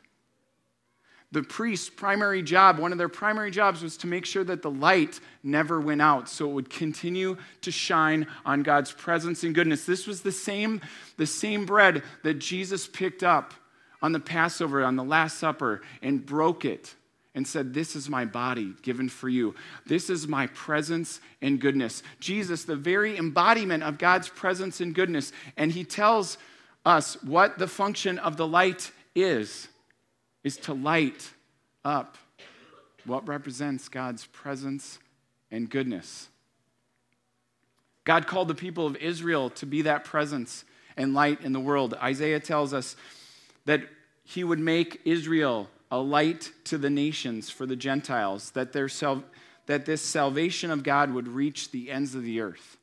The 1.32 1.42
priest's 1.44 1.88
primary 1.88 2.42
job, 2.42 2.78
one 2.78 2.90
of 2.90 2.98
their 2.98 3.08
primary 3.08 3.52
jobs, 3.52 3.82
was 3.82 3.96
to 3.98 4.08
make 4.08 4.26
sure 4.26 4.42
that 4.42 4.62
the 4.62 4.70
light 4.70 5.20
never 5.44 5.80
went 5.80 6.02
out, 6.02 6.28
so 6.28 6.50
it 6.50 6.52
would 6.54 6.70
continue 6.70 7.36
to 7.60 7.70
shine 7.70 8.26
on 8.44 8.64
God's 8.64 8.90
presence 8.90 9.44
and 9.44 9.54
goodness. 9.54 9.84
This 9.84 10.08
was 10.08 10.22
the 10.22 10.32
same, 10.32 10.80
the 11.18 11.26
same 11.26 11.66
bread 11.66 12.02
that 12.24 12.34
Jesus 12.34 12.88
picked 12.88 13.22
up 13.22 13.54
on 14.02 14.12
the 14.12 14.20
Passover, 14.20 14.84
on 14.84 14.96
the 14.96 15.04
Last 15.04 15.38
Supper, 15.38 15.82
and 16.02 16.24
broke 16.24 16.64
it 16.64 16.94
and 17.34 17.46
said, 17.46 17.72
This 17.72 17.94
is 17.94 18.08
my 18.08 18.24
body 18.24 18.74
given 18.82 19.08
for 19.08 19.28
you. 19.28 19.54
This 19.86 20.10
is 20.10 20.26
my 20.26 20.46
presence 20.48 21.20
and 21.40 21.60
goodness. 21.60 22.02
Jesus, 22.18 22.64
the 22.64 22.76
very 22.76 23.16
embodiment 23.16 23.82
of 23.82 23.98
God's 23.98 24.28
presence 24.28 24.80
and 24.80 24.94
goodness. 24.94 25.32
And 25.56 25.72
he 25.72 25.84
tells 25.84 26.38
us 26.84 27.22
what 27.22 27.58
the 27.58 27.68
function 27.68 28.18
of 28.18 28.36
the 28.36 28.46
light 28.46 28.90
is 29.14 29.68
is 30.42 30.56
to 30.56 30.74
light 30.74 31.30
up 31.84 32.16
what 33.04 33.26
represents 33.28 33.88
God's 33.88 34.26
presence 34.26 34.98
and 35.50 35.68
goodness. 35.68 36.28
God 38.04 38.26
called 38.26 38.48
the 38.48 38.54
people 38.54 38.86
of 38.86 38.96
Israel 38.96 39.50
to 39.50 39.66
be 39.66 39.82
that 39.82 40.04
presence 40.04 40.64
and 40.96 41.14
light 41.14 41.42
in 41.42 41.52
the 41.52 41.60
world. 41.60 41.94
Isaiah 41.94 42.40
tells 42.40 42.74
us 42.74 42.96
that 43.64 43.82
he 44.24 44.44
would 44.44 44.58
make 44.58 45.00
Israel 45.04 45.68
a 45.90 45.98
light 45.98 46.52
to 46.64 46.78
the 46.78 46.90
nations 46.90 47.50
for 47.50 47.66
the 47.66 47.76
Gentiles, 47.76 48.52
that, 48.52 48.72
their 48.72 48.88
sal- 48.88 49.24
that 49.66 49.86
this 49.86 50.02
salvation 50.02 50.70
of 50.70 50.82
God 50.82 51.12
would 51.12 51.28
reach 51.28 51.70
the 51.70 51.90
ends 51.90 52.14
of 52.14 52.22
the 52.22 52.40
earth. 52.40 52.76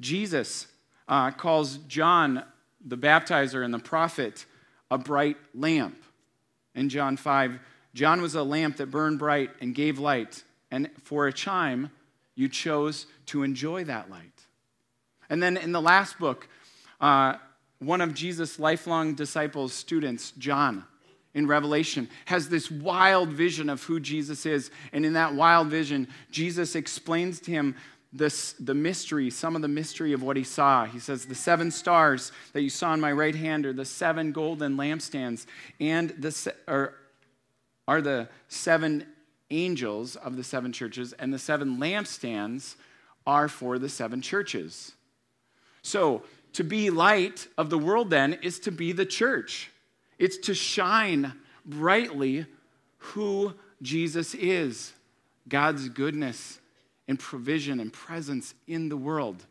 Jesus 0.00 0.66
uh, 1.08 1.30
calls 1.30 1.76
John, 1.88 2.44
the 2.84 2.98
baptizer 2.98 3.64
and 3.64 3.72
the 3.72 3.78
prophet, 3.78 4.46
a 4.90 4.98
bright 4.98 5.36
lamp. 5.54 5.96
In 6.74 6.88
John 6.88 7.16
5, 7.16 7.58
John 7.94 8.22
was 8.22 8.34
a 8.34 8.42
lamp 8.42 8.78
that 8.78 8.90
burned 8.90 9.18
bright 9.18 9.50
and 9.60 9.74
gave 9.74 9.98
light, 9.98 10.42
and 10.70 10.90
for 11.04 11.26
a 11.26 11.32
chime, 11.32 11.90
you 12.34 12.48
chose 12.48 13.06
to 13.26 13.42
enjoy 13.42 13.84
that 13.84 14.10
light. 14.10 14.46
And 15.28 15.42
then 15.42 15.56
in 15.56 15.72
the 15.72 15.80
last 15.80 16.18
book, 16.18 16.48
uh, 17.00 17.34
one 17.82 18.00
of 18.00 18.14
Jesus' 18.14 18.58
lifelong 18.58 19.14
disciples, 19.14 19.72
students, 19.72 20.32
John, 20.38 20.84
in 21.34 21.46
Revelation 21.46 22.08
has 22.26 22.48
this 22.48 22.70
wild 22.70 23.30
vision 23.30 23.70
of 23.70 23.82
who 23.82 23.98
Jesus 23.98 24.44
is. 24.46 24.70
And 24.92 25.04
in 25.04 25.14
that 25.14 25.34
wild 25.34 25.68
vision, 25.68 26.08
Jesus 26.30 26.74
explains 26.74 27.40
to 27.40 27.50
him 27.50 27.74
this, 28.12 28.52
the 28.54 28.74
mystery, 28.74 29.30
some 29.30 29.56
of 29.56 29.62
the 29.62 29.68
mystery 29.68 30.12
of 30.12 30.22
what 30.22 30.36
he 30.36 30.44
saw. 30.44 30.84
He 30.84 30.98
says, 30.98 31.24
The 31.24 31.34
seven 31.34 31.70
stars 31.70 32.30
that 32.52 32.62
you 32.62 32.68
saw 32.68 32.92
in 32.92 33.00
my 33.00 33.12
right 33.12 33.34
hand 33.34 33.64
are 33.64 33.72
the 33.72 33.86
seven 33.86 34.32
golden 34.32 34.76
lampstands, 34.76 35.46
and 35.80 36.10
the, 36.10 36.54
are, 36.68 36.94
are 37.88 38.02
the 38.02 38.28
seven 38.48 39.06
angels 39.50 40.16
of 40.16 40.36
the 40.36 40.44
seven 40.44 40.72
churches, 40.72 41.14
and 41.14 41.32
the 41.32 41.38
seven 41.38 41.78
lampstands 41.78 42.76
are 43.26 43.48
for 43.48 43.78
the 43.78 43.88
seven 43.88 44.20
churches. 44.20 44.92
So, 45.82 46.22
to 46.54 46.64
be 46.64 46.90
light 46.90 47.48
of 47.56 47.70
the 47.70 47.78
world 47.78 48.10
then 48.10 48.34
is 48.42 48.58
to 48.60 48.70
be 48.70 48.92
the 48.92 49.06
church. 49.06 49.70
It's 50.18 50.36
to 50.38 50.54
shine 50.54 51.32
brightly 51.64 52.46
who 52.98 53.54
Jesus 53.80 54.34
is 54.34 54.92
God's 55.48 55.88
goodness 55.88 56.60
and 57.08 57.18
provision 57.18 57.80
and 57.80 57.92
presence 57.92 58.54
in 58.66 58.88
the 58.88 58.96
world. 58.96 59.44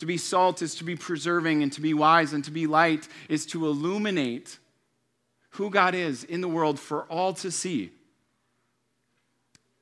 To 0.00 0.06
be 0.06 0.18
salt 0.18 0.60
is 0.60 0.74
to 0.76 0.84
be 0.84 0.96
preserving, 0.96 1.62
and 1.62 1.72
to 1.72 1.80
be 1.80 1.94
wise 1.94 2.32
and 2.32 2.44
to 2.44 2.50
be 2.50 2.66
light 2.66 3.08
is 3.28 3.46
to 3.46 3.66
illuminate 3.66 4.58
who 5.50 5.70
God 5.70 5.94
is 5.94 6.24
in 6.24 6.40
the 6.40 6.48
world 6.48 6.78
for 6.78 7.04
all 7.04 7.32
to 7.34 7.50
see. 7.50 7.92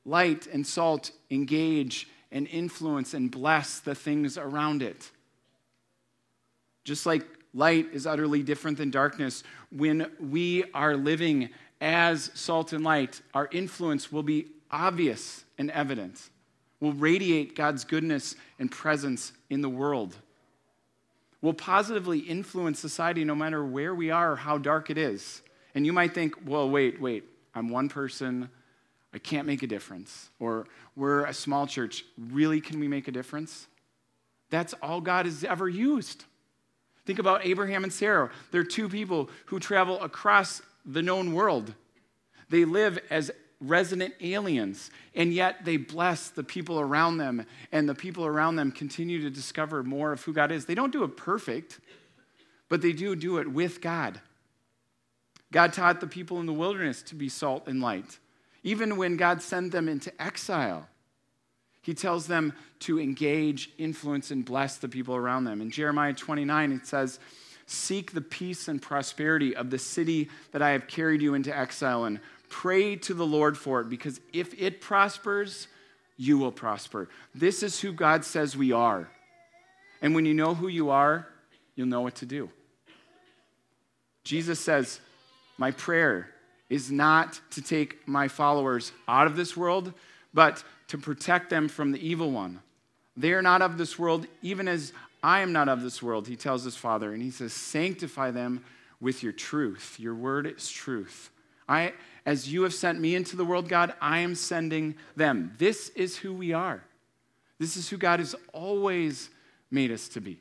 Light 0.05 0.47
and 0.47 0.65
salt 0.65 1.11
engage 1.29 2.07
and 2.31 2.47
influence 2.47 3.13
and 3.13 3.31
bless 3.31 3.79
the 3.79 3.95
things 3.95 4.37
around 4.37 4.81
it. 4.81 5.11
Just 6.83 7.05
like 7.05 7.25
Light 7.53 7.89
is 7.93 8.07
utterly 8.07 8.41
different 8.41 8.77
than 8.77 8.89
darkness. 8.89 9.43
When 9.71 10.09
we 10.19 10.63
are 10.73 10.97
living 10.97 11.49
as 11.79 12.31
salt 12.33 12.73
and 12.73 12.83
light, 12.83 13.21
our 13.33 13.47
influence 13.51 14.11
will 14.11 14.23
be 14.23 14.47
obvious 14.71 15.43
and 15.57 15.69
evident, 15.71 16.29
We'll 16.79 16.93
radiate 16.93 17.55
God's 17.55 17.85
goodness 17.85 18.35
and 18.59 18.69
presence 18.69 19.31
in 19.49 19.61
the 19.61 19.69
world, 19.69 20.15
We'll 21.41 21.53
positively 21.53 22.19
influence 22.19 22.79
society 22.79 23.25
no 23.25 23.35
matter 23.35 23.65
where 23.65 23.93
we 23.93 24.11
are 24.11 24.31
or 24.31 24.35
how 24.37 24.57
dark 24.57 24.89
it 24.89 24.97
is. 24.97 25.41
And 25.75 25.85
you 25.85 25.91
might 25.91 26.13
think, 26.13 26.35
well, 26.45 26.69
wait, 26.69 27.01
wait, 27.01 27.25
I'm 27.53 27.67
one 27.67 27.89
person. 27.89 28.49
I 29.13 29.17
can't 29.17 29.45
make 29.45 29.61
a 29.61 29.67
difference. 29.67 30.29
Or 30.39 30.67
we're 30.95 31.25
a 31.25 31.33
small 31.33 31.67
church. 31.67 32.05
Really, 32.17 32.61
can 32.61 32.79
we 32.79 32.87
make 32.87 33.09
a 33.09 33.11
difference? 33.11 33.67
That's 34.51 34.73
all 34.81 35.01
God 35.01 35.25
has 35.25 35.43
ever 35.43 35.67
used. 35.67 36.23
Think 37.05 37.19
about 37.19 37.45
Abraham 37.45 37.83
and 37.83 37.91
Sarah. 37.91 38.29
They're 38.51 38.63
two 38.63 38.87
people 38.87 39.29
who 39.47 39.59
travel 39.59 40.01
across 40.01 40.61
the 40.85 41.01
known 41.01 41.33
world. 41.33 41.73
They 42.49 42.65
live 42.65 42.99
as 43.09 43.31
resident 43.59 44.13
aliens, 44.21 44.91
and 45.15 45.33
yet 45.33 45.65
they 45.65 45.77
bless 45.77 46.29
the 46.29 46.43
people 46.43 46.79
around 46.79 47.17
them, 47.17 47.45
and 47.71 47.87
the 47.87 47.95
people 47.95 48.25
around 48.25 48.55
them 48.57 48.71
continue 48.71 49.21
to 49.21 49.29
discover 49.29 49.83
more 49.83 50.11
of 50.11 50.23
who 50.23 50.33
God 50.33 50.51
is. 50.51 50.65
They 50.65 50.75
don't 50.75 50.91
do 50.91 51.03
it 51.03 51.17
perfect, 51.17 51.79
but 52.69 52.81
they 52.81 52.91
do 52.91 53.15
do 53.15 53.37
it 53.37 53.51
with 53.51 53.81
God. 53.81 54.19
God 55.51 55.71
taught 55.71 56.01
the 56.01 56.07
people 56.07 56.39
in 56.39 56.45
the 56.45 56.53
wilderness 56.53 57.01
to 57.03 57.15
be 57.15 57.29
salt 57.29 57.67
and 57.67 57.81
light. 57.81 58.17
Even 58.63 58.97
when 58.97 59.17
God 59.17 59.41
sent 59.41 59.71
them 59.71 59.87
into 59.87 60.11
exile, 60.21 60.87
he 61.83 61.93
tells 61.93 62.27
them 62.27 62.53
to 62.79 62.99
engage, 62.99 63.69
influence, 63.77 64.31
and 64.31 64.43
bless 64.43 64.77
the 64.77 64.87
people 64.87 65.15
around 65.15 65.43
them. 65.43 65.61
In 65.61 65.69
Jeremiah 65.69 66.13
29, 66.13 66.71
it 66.71 66.87
says, 66.87 67.19
Seek 67.65 68.13
the 68.13 68.21
peace 68.21 68.69
and 68.69 68.81
prosperity 68.81 69.53
of 69.53 69.69
the 69.69 69.77
city 69.77 70.29
that 70.51 70.61
I 70.61 70.69
have 70.69 70.87
carried 70.87 71.21
you 71.21 71.33
into 71.33 71.55
exile 71.55 72.05
and 72.05 72.21
pray 72.47 72.95
to 72.95 73.13
the 73.13 73.25
Lord 73.25 73.57
for 73.57 73.81
it, 73.81 73.89
because 73.89 74.21
if 74.31 74.59
it 74.59 74.79
prospers, 74.79 75.67
you 76.15 76.37
will 76.37 76.53
prosper. 76.53 77.09
This 77.35 77.63
is 77.63 77.81
who 77.81 77.91
God 77.91 78.23
says 78.23 78.55
we 78.55 78.71
are. 78.71 79.09
And 80.01 80.15
when 80.15 80.25
you 80.25 80.33
know 80.33 80.55
who 80.55 80.69
you 80.69 80.89
are, 80.89 81.27
you'll 81.75 81.87
know 81.87 82.01
what 82.01 82.15
to 82.15 82.25
do. 82.25 82.49
Jesus 84.23 84.59
says, 84.59 85.01
My 85.57 85.71
prayer 85.71 86.29
is 86.69 86.89
not 86.89 87.41
to 87.51 87.61
take 87.61 88.07
my 88.07 88.29
followers 88.29 88.93
out 89.05 89.27
of 89.27 89.35
this 89.35 89.57
world, 89.57 89.93
but 90.33 90.63
to 90.87 90.97
protect 90.97 91.49
them 91.49 91.67
from 91.67 91.91
the 91.91 92.07
evil 92.07 92.31
one. 92.31 92.61
They 93.15 93.33
are 93.33 93.41
not 93.41 93.61
of 93.61 93.77
this 93.77 93.97
world, 93.99 94.27
even 94.41 94.67
as 94.67 94.93
I 95.21 95.39
am 95.39 95.53
not 95.53 95.69
of 95.69 95.81
this 95.81 96.03
world, 96.03 96.27
he 96.27 96.35
tells 96.35 96.63
his 96.63 96.75
father. 96.75 97.13
And 97.13 97.21
he 97.21 97.31
says, 97.31 97.53
Sanctify 97.53 98.31
them 98.31 98.63
with 98.99 99.23
your 99.23 99.31
truth. 99.31 99.95
Your 99.97 100.15
word 100.15 100.47
is 100.47 100.69
truth. 100.69 101.29
I, 101.67 101.93
as 102.25 102.51
you 102.51 102.63
have 102.63 102.73
sent 102.73 102.99
me 102.99 103.15
into 103.15 103.37
the 103.37 103.45
world, 103.45 103.69
God, 103.69 103.93
I 104.01 104.19
am 104.19 104.35
sending 104.35 104.95
them. 105.15 105.53
This 105.57 105.89
is 105.89 106.17
who 106.17 106.33
we 106.33 106.51
are. 106.51 106.83
This 107.57 107.77
is 107.77 107.89
who 107.89 107.97
God 107.97 108.19
has 108.19 108.35
always 108.51 109.29
made 109.71 109.91
us 109.91 110.09
to 110.09 110.21
be. 110.21 110.39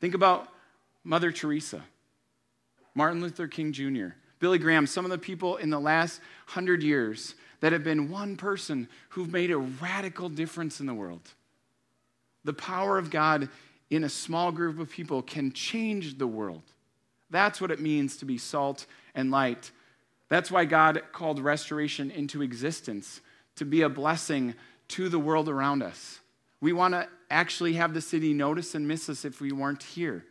Think 0.00 0.14
about 0.14 0.48
Mother 1.02 1.32
Teresa, 1.32 1.82
Martin 2.94 3.20
Luther 3.20 3.48
King 3.48 3.72
Jr., 3.72 4.08
Billy 4.38 4.58
Graham, 4.58 4.86
some 4.86 5.04
of 5.04 5.10
the 5.10 5.18
people 5.18 5.56
in 5.56 5.70
the 5.70 5.80
last 5.80 6.20
hundred 6.46 6.82
years 6.82 7.34
that 7.60 7.72
have 7.72 7.82
been 7.82 8.10
one 8.10 8.36
person 8.36 8.88
who've 9.10 9.32
made 9.32 9.50
a 9.50 9.58
radical 9.58 10.28
difference 10.28 10.80
in 10.80 10.86
the 10.86 10.94
world. 10.94 11.32
The 12.44 12.52
power 12.52 12.98
of 12.98 13.10
God 13.10 13.48
in 13.90 14.04
a 14.04 14.08
small 14.08 14.52
group 14.52 14.78
of 14.78 14.90
people 14.90 15.22
can 15.22 15.52
change 15.52 16.18
the 16.18 16.26
world. 16.26 16.62
That's 17.30 17.60
what 17.60 17.70
it 17.70 17.80
means 17.80 18.16
to 18.18 18.24
be 18.24 18.38
salt 18.38 18.86
and 19.14 19.30
light. 19.30 19.70
That's 20.28 20.50
why 20.50 20.64
God 20.64 21.02
called 21.12 21.40
restoration 21.40 22.10
into 22.10 22.42
existence, 22.42 23.20
to 23.56 23.64
be 23.64 23.82
a 23.82 23.88
blessing 23.88 24.54
to 24.88 25.08
the 25.08 25.18
world 25.18 25.48
around 25.48 25.82
us. 25.82 26.20
We 26.60 26.72
want 26.72 26.94
to 26.94 27.08
actually 27.30 27.74
have 27.74 27.94
the 27.94 28.00
city 28.00 28.32
notice 28.32 28.74
and 28.74 28.86
miss 28.86 29.08
us 29.08 29.24
if 29.24 29.40
we 29.40 29.52
weren't 29.52 29.82
here. 29.82 30.24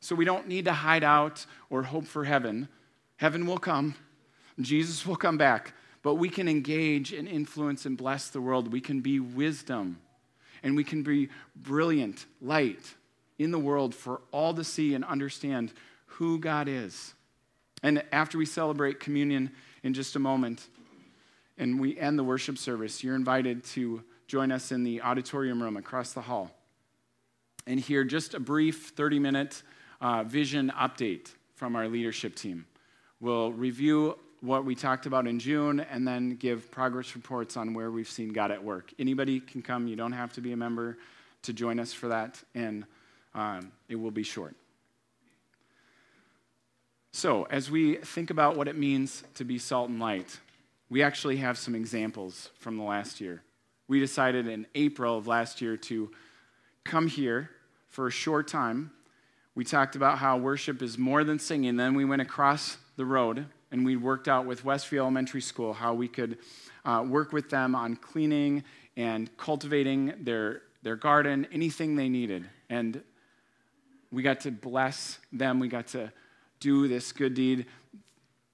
So 0.00 0.14
we 0.14 0.24
don't 0.24 0.48
need 0.48 0.64
to 0.64 0.72
hide 0.72 1.04
out 1.04 1.44
or 1.68 1.82
hope 1.82 2.06
for 2.06 2.24
heaven. 2.24 2.68
Heaven 3.20 3.44
will 3.44 3.58
come, 3.58 3.96
Jesus 4.58 5.04
will 5.04 5.14
come 5.14 5.36
back, 5.36 5.74
but 6.02 6.14
we 6.14 6.30
can 6.30 6.48
engage 6.48 7.12
and 7.12 7.28
influence 7.28 7.84
and 7.84 7.94
bless 7.94 8.30
the 8.30 8.40
world. 8.40 8.72
We 8.72 8.80
can 8.80 9.02
be 9.02 9.20
wisdom 9.20 10.00
and 10.62 10.74
we 10.74 10.84
can 10.84 11.02
be 11.02 11.28
brilliant 11.54 12.24
light 12.40 12.94
in 13.38 13.50
the 13.50 13.58
world 13.58 13.94
for 13.94 14.22
all 14.32 14.54
to 14.54 14.64
see 14.64 14.94
and 14.94 15.04
understand 15.04 15.74
who 16.06 16.38
God 16.38 16.66
is. 16.66 17.12
And 17.82 18.02
after 18.10 18.38
we 18.38 18.46
celebrate 18.46 19.00
communion 19.00 19.50
in 19.82 19.92
just 19.92 20.16
a 20.16 20.18
moment 20.18 20.66
and 21.58 21.78
we 21.78 21.98
end 21.98 22.18
the 22.18 22.24
worship 22.24 22.56
service, 22.56 23.04
you're 23.04 23.16
invited 23.16 23.64
to 23.64 24.02
join 24.28 24.50
us 24.50 24.72
in 24.72 24.82
the 24.82 25.02
auditorium 25.02 25.62
room 25.62 25.76
across 25.76 26.14
the 26.14 26.22
hall 26.22 26.50
and 27.66 27.78
hear 27.80 28.02
just 28.02 28.32
a 28.32 28.40
brief 28.40 28.92
30 28.96 29.18
minute 29.18 29.62
uh, 30.00 30.24
vision 30.24 30.72
update 30.74 31.34
from 31.54 31.76
our 31.76 31.86
leadership 31.86 32.34
team. 32.34 32.64
We'll 33.20 33.52
review 33.52 34.16
what 34.40 34.64
we 34.64 34.74
talked 34.74 35.04
about 35.04 35.26
in 35.26 35.38
June 35.38 35.80
and 35.80 36.08
then 36.08 36.36
give 36.36 36.70
progress 36.70 37.14
reports 37.14 37.56
on 37.56 37.74
where 37.74 37.90
we've 37.90 38.08
seen 38.08 38.32
God 38.32 38.50
at 38.50 38.64
work. 38.64 38.92
Anybody 38.98 39.40
can 39.40 39.60
come, 39.60 39.86
you 39.86 39.96
don't 39.96 40.12
have 40.12 40.32
to 40.34 40.40
be 40.40 40.52
a 40.52 40.56
member 40.56 40.96
to 41.42 41.52
join 41.52 41.78
us 41.78 41.92
for 41.92 42.08
that, 42.08 42.42
and 42.54 42.84
um, 43.34 43.72
it 43.88 43.96
will 43.96 44.10
be 44.10 44.22
short. 44.22 44.56
So, 47.12 47.44
as 47.50 47.70
we 47.70 47.96
think 47.96 48.30
about 48.30 48.56
what 48.56 48.68
it 48.68 48.76
means 48.76 49.22
to 49.34 49.44
be 49.44 49.58
salt 49.58 49.90
and 49.90 49.98
light, 49.98 50.38
we 50.88 51.02
actually 51.02 51.36
have 51.38 51.58
some 51.58 51.74
examples 51.74 52.50
from 52.58 52.76
the 52.76 52.82
last 52.82 53.20
year. 53.20 53.42
We 53.88 54.00
decided 54.00 54.46
in 54.46 54.66
April 54.74 55.18
of 55.18 55.26
last 55.26 55.60
year 55.60 55.76
to 55.76 56.10
come 56.84 57.08
here 57.08 57.50
for 57.88 58.06
a 58.06 58.10
short 58.10 58.48
time. 58.48 58.92
We 59.54 59.64
talked 59.64 59.96
about 59.96 60.18
how 60.18 60.38
worship 60.38 60.80
is 60.82 60.96
more 60.96 61.24
than 61.24 61.38
singing. 61.38 61.76
Then 61.76 61.94
we 61.94 62.04
went 62.04 62.22
across 62.22 62.78
the 63.00 63.06
road 63.06 63.46
and 63.72 63.82
we 63.82 63.96
worked 63.96 64.28
out 64.28 64.44
with 64.44 64.62
Westview 64.62 64.98
Elementary 64.98 65.40
School 65.40 65.72
how 65.72 65.94
we 65.94 66.06
could 66.06 66.36
uh, 66.84 67.02
work 67.08 67.32
with 67.32 67.48
them 67.48 67.74
on 67.74 67.96
cleaning 67.96 68.62
and 68.94 69.34
cultivating 69.38 70.12
their, 70.20 70.60
their 70.82 70.96
garden, 70.96 71.46
anything 71.50 71.96
they 71.96 72.10
needed. 72.10 72.46
And 72.68 73.02
we 74.12 74.22
got 74.22 74.40
to 74.40 74.50
bless 74.50 75.18
them. 75.32 75.60
We 75.60 75.68
got 75.68 75.86
to 75.88 76.12
do 76.60 76.88
this 76.88 77.12
good 77.12 77.32
deed. 77.32 77.64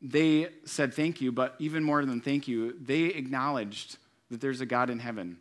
They 0.00 0.50
said 0.64 0.94
thank 0.94 1.20
you, 1.20 1.32
but 1.32 1.56
even 1.58 1.82
more 1.82 2.04
than 2.04 2.20
thank 2.20 2.46
you, 2.46 2.76
they 2.80 3.06
acknowledged 3.06 3.96
that 4.30 4.40
there's 4.40 4.60
a 4.60 4.66
God 4.66 4.90
in 4.90 5.00
heaven, 5.00 5.38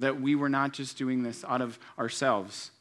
that 0.00 0.20
we 0.20 0.34
were 0.34 0.48
not 0.48 0.72
just 0.72 0.98
doing 0.98 1.22
this 1.22 1.44
out 1.44 1.60
of 1.60 1.78
ourselves. 1.96 2.72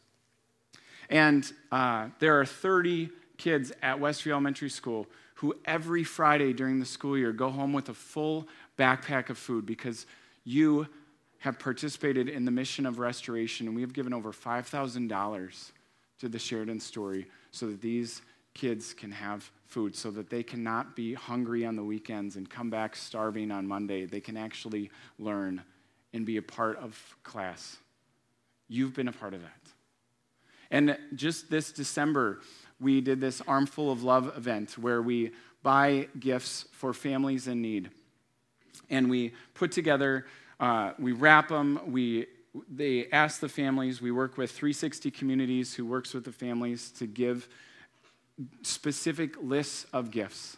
And 1.08 1.52
uh, 1.72 2.08
there 2.18 2.40
are 2.40 2.46
30 2.46 3.12
kids 3.38 3.72
at 3.84 4.00
Westview 4.00 4.32
Elementary 4.32 4.72
School 4.72 5.06
who 5.42 5.56
every 5.66 6.04
Friday 6.04 6.54
during 6.54 6.80
the 6.80 6.86
school 6.86 7.18
year 7.18 7.32
go 7.32 7.50
home 7.50 7.74
with 7.74 7.90
a 7.90 7.94
full 7.96 8.48
backpack 8.78 9.32
of 9.32 9.40
food 9.40 9.66
because 9.66 10.06
you 10.44 10.88
have 11.40 11.58
participated 11.58 12.30
in 12.30 12.46
the 12.46 12.52
mission 12.52 12.86
of 12.86 13.00
restoration, 13.00 13.66
and 13.66 13.76
we 13.76 13.82
have 13.82 13.92
given 13.92 14.14
over 14.14 14.32
$5,000 14.32 15.72
to 16.20 16.30
the 16.30 16.38
Sheridan 16.38 16.80
story 16.80 17.26
so 17.50 17.66
that 17.66 17.82
these 17.82 18.22
kids 18.54 18.94
can 18.94 19.12
have 19.12 19.50
food, 19.66 19.96
so 19.96 20.12
that 20.12 20.30
they 20.30 20.44
cannot 20.44 20.96
be 20.96 21.16
hungry 21.16 21.66
on 21.66 21.76
the 21.76 21.84
weekends 21.84 22.36
and 22.36 22.48
come 22.48 22.70
back 22.70 22.96
starving 22.96 23.50
on 23.50 23.66
Monday. 23.66 24.06
They 24.06 24.22
can 24.22 24.38
actually 24.38 24.92
learn 25.18 25.64
and 26.14 26.24
be 26.24 26.38
a 26.38 26.44
part 26.44 26.78
of 26.78 27.18
class. 27.24 27.78
You've 28.68 28.94
been 28.94 29.08
a 29.08 29.12
part 29.12 29.34
of 29.34 29.42
that. 29.42 29.72
And 30.70 30.96
just 31.16 31.50
this 31.50 31.72
December, 31.72 32.42
we 32.82 33.00
did 33.00 33.22
this 33.22 33.42
Armful 33.48 33.92
of 33.92 34.04
Love 34.04 34.36
event 34.36 34.78
where 34.78 35.02
we 35.02 35.32
buy 35.64 36.08
gifts 36.20 36.66
for 36.72 36.94
families 36.94 37.48
in 37.48 37.62
need. 37.62 37.92
And 38.90 39.10
we 39.10 39.34
put 39.54 39.72
together, 39.72 40.26
uh, 40.60 40.94
we 40.98 41.12
wrap 41.12 41.48
them, 41.48 41.80
we 41.88 42.28
they 42.70 43.08
ask 43.14 43.40
the 43.40 43.48
families, 43.48 44.02
we 44.02 44.12
work 44.12 44.38
with 44.38 44.52
360 44.52 45.10
Communities 45.12 45.74
who 45.74 45.86
works 45.86 46.14
with 46.14 46.26
the 46.26 46.34
families 46.34 46.92
to 46.92 47.08
give 47.08 47.48
specific 48.62 49.42
lists 49.42 49.86
of 49.94 50.12
gifts. 50.12 50.58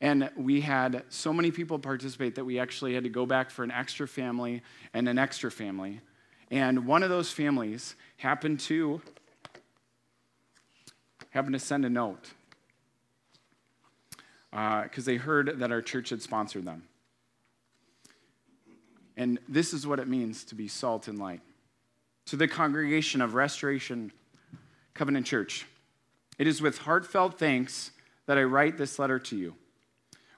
And 0.00 0.30
we 0.36 0.60
had 0.60 1.02
so 1.08 1.32
many 1.32 1.50
people 1.50 1.78
participate 1.78 2.34
that 2.34 2.44
we 2.44 2.58
actually 2.58 2.94
had 2.94 3.02
to 3.04 3.10
go 3.10 3.26
back 3.26 3.50
for 3.50 3.64
an 3.64 3.70
extra 3.70 4.06
family 4.06 4.62
and 4.94 5.08
an 5.08 5.18
extra 5.18 5.50
family. 5.50 6.00
And 6.50 6.86
one 6.86 7.02
of 7.02 7.08
those 7.08 7.32
families 7.32 7.96
happened 8.18 8.60
to 8.60 9.00
happened 11.36 11.52
to 11.52 11.58
send 11.58 11.84
a 11.84 11.90
note 11.90 12.32
because 14.50 15.06
uh, 15.06 15.10
they 15.10 15.16
heard 15.16 15.58
that 15.58 15.70
our 15.70 15.82
church 15.82 16.08
had 16.08 16.22
sponsored 16.22 16.64
them. 16.64 16.82
And 19.18 19.38
this 19.46 19.74
is 19.74 19.86
what 19.86 19.98
it 19.98 20.08
means 20.08 20.44
to 20.44 20.54
be 20.54 20.66
salt 20.66 21.08
and 21.08 21.18
light. 21.18 21.42
To 22.26 22.36
the 22.36 22.48
congregation 22.48 23.20
of 23.20 23.34
Restoration 23.34 24.12
Covenant 24.94 25.26
Church, 25.26 25.66
it 26.38 26.46
is 26.46 26.62
with 26.62 26.78
heartfelt 26.78 27.38
thanks 27.38 27.90
that 28.24 28.38
I 28.38 28.42
write 28.44 28.78
this 28.78 28.98
letter 28.98 29.18
to 29.18 29.36
you. 29.36 29.56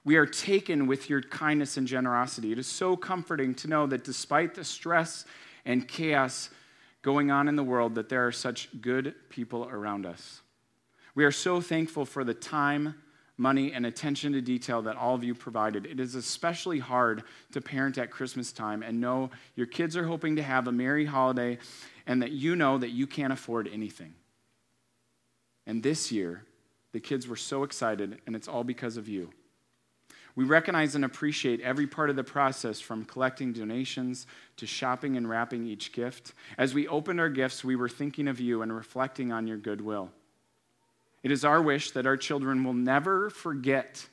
We 0.03 0.17
are 0.17 0.25
taken 0.25 0.85
with 0.85 1.09
your 1.09 1.21
kindness 1.21 1.77
and 1.77 1.87
generosity. 1.87 2.51
It 2.51 2.59
is 2.59 2.67
so 2.67 2.97
comforting 2.97 3.55
to 3.55 3.69
know 3.69 3.87
that 3.87 4.03
despite 4.03 4.53
the 4.53 4.65
stress 4.65 5.23
and 5.63 5.87
chaos 5.87 6.49
going 7.01 7.31
on 7.31 7.47
in 7.47 7.55
the 7.55 7.63
world, 7.63 7.95
that 7.95 8.09
there 8.09 8.27
are 8.27 8.33
such 8.33 8.67
good 8.81 9.15
people 9.29 9.63
around 9.71 10.05
us. 10.05 10.41
We 11.19 11.25
are 11.25 11.33
so 11.33 11.59
thankful 11.59 12.05
for 12.05 12.23
the 12.23 12.33
time, 12.33 12.95
money, 13.35 13.73
and 13.73 13.85
attention 13.85 14.31
to 14.31 14.41
detail 14.41 14.83
that 14.83 14.95
all 14.95 15.15
of 15.15 15.21
you 15.21 15.35
provided. 15.35 15.85
It 15.85 15.99
is 15.99 16.15
especially 16.15 16.79
hard 16.79 17.23
to 17.51 17.59
parent 17.59 17.97
at 17.97 18.09
Christmas 18.09 18.53
time 18.53 18.83
and 18.83 19.01
know 19.01 19.29
your 19.53 19.67
kids 19.67 19.97
are 19.97 20.05
hoping 20.05 20.37
to 20.37 20.41
have 20.41 20.69
a 20.69 20.71
merry 20.71 21.03
holiday 21.03 21.57
and 22.07 22.21
that 22.21 22.31
you 22.31 22.55
know 22.55 22.77
that 22.77 22.91
you 22.91 23.05
can't 23.05 23.33
afford 23.33 23.67
anything. 23.67 24.13
And 25.67 25.83
this 25.83 26.09
year, 26.09 26.45
the 26.93 27.01
kids 27.01 27.27
were 27.27 27.35
so 27.35 27.63
excited, 27.63 28.21
and 28.25 28.33
it's 28.33 28.47
all 28.47 28.63
because 28.63 28.95
of 28.95 29.09
you. 29.09 29.29
We 30.37 30.45
recognize 30.45 30.95
and 30.95 31.03
appreciate 31.03 31.59
every 31.59 31.85
part 31.85 32.09
of 32.09 32.15
the 32.15 32.23
process 32.23 32.79
from 32.79 33.03
collecting 33.03 33.51
donations 33.51 34.25
to 34.55 34.65
shopping 34.65 35.17
and 35.17 35.29
wrapping 35.29 35.65
each 35.65 35.91
gift. 35.91 36.33
As 36.57 36.73
we 36.73 36.87
opened 36.87 37.19
our 37.19 37.27
gifts, 37.27 37.61
we 37.61 37.75
were 37.75 37.89
thinking 37.89 38.29
of 38.29 38.39
you 38.39 38.61
and 38.61 38.73
reflecting 38.73 39.33
on 39.33 39.47
your 39.47 39.57
goodwill. 39.57 40.11
It 41.23 41.31
is 41.31 41.43
our 41.43 41.61
wish 41.61 41.91
that 41.91 42.05
our 42.05 42.17
children 42.17 42.63
will 42.63 42.73
never 42.73 43.29
forget 43.29 44.07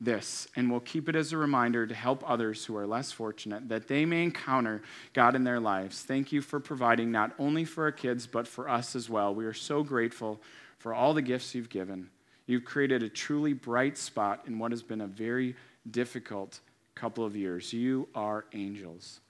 this 0.00 0.48
and 0.56 0.70
will 0.70 0.80
keep 0.80 1.08
it 1.08 1.16
as 1.16 1.32
a 1.32 1.36
reminder 1.36 1.86
to 1.86 1.94
help 1.94 2.28
others 2.28 2.64
who 2.64 2.76
are 2.76 2.86
less 2.86 3.12
fortunate 3.12 3.68
that 3.68 3.88
they 3.88 4.04
may 4.04 4.22
encounter 4.22 4.82
God 5.12 5.34
in 5.34 5.44
their 5.44 5.60
lives. 5.60 6.02
Thank 6.02 6.32
you 6.32 6.42
for 6.42 6.60
providing 6.60 7.10
not 7.10 7.32
only 7.38 7.64
for 7.64 7.84
our 7.84 7.92
kids, 7.92 8.26
but 8.26 8.48
for 8.48 8.68
us 8.68 8.96
as 8.96 9.08
well. 9.08 9.34
We 9.34 9.44
are 9.46 9.54
so 9.54 9.82
grateful 9.82 10.40
for 10.78 10.92
all 10.92 11.14
the 11.14 11.22
gifts 11.22 11.54
you've 11.54 11.70
given. 11.70 12.10
You've 12.46 12.64
created 12.64 13.02
a 13.02 13.08
truly 13.08 13.52
bright 13.52 13.96
spot 13.96 14.44
in 14.46 14.58
what 14.58 14.72
has 14.72 14.82
been 14.82 15.00
a 15.00 15.06
very 15.06 15.56
difficult 15.90 16.60
couple 16.94 17.24
of 17.24 17.36
years. 17.36 17.72
You 17.72 18.08
are 18.14 18.44
angels, 18.52 19.20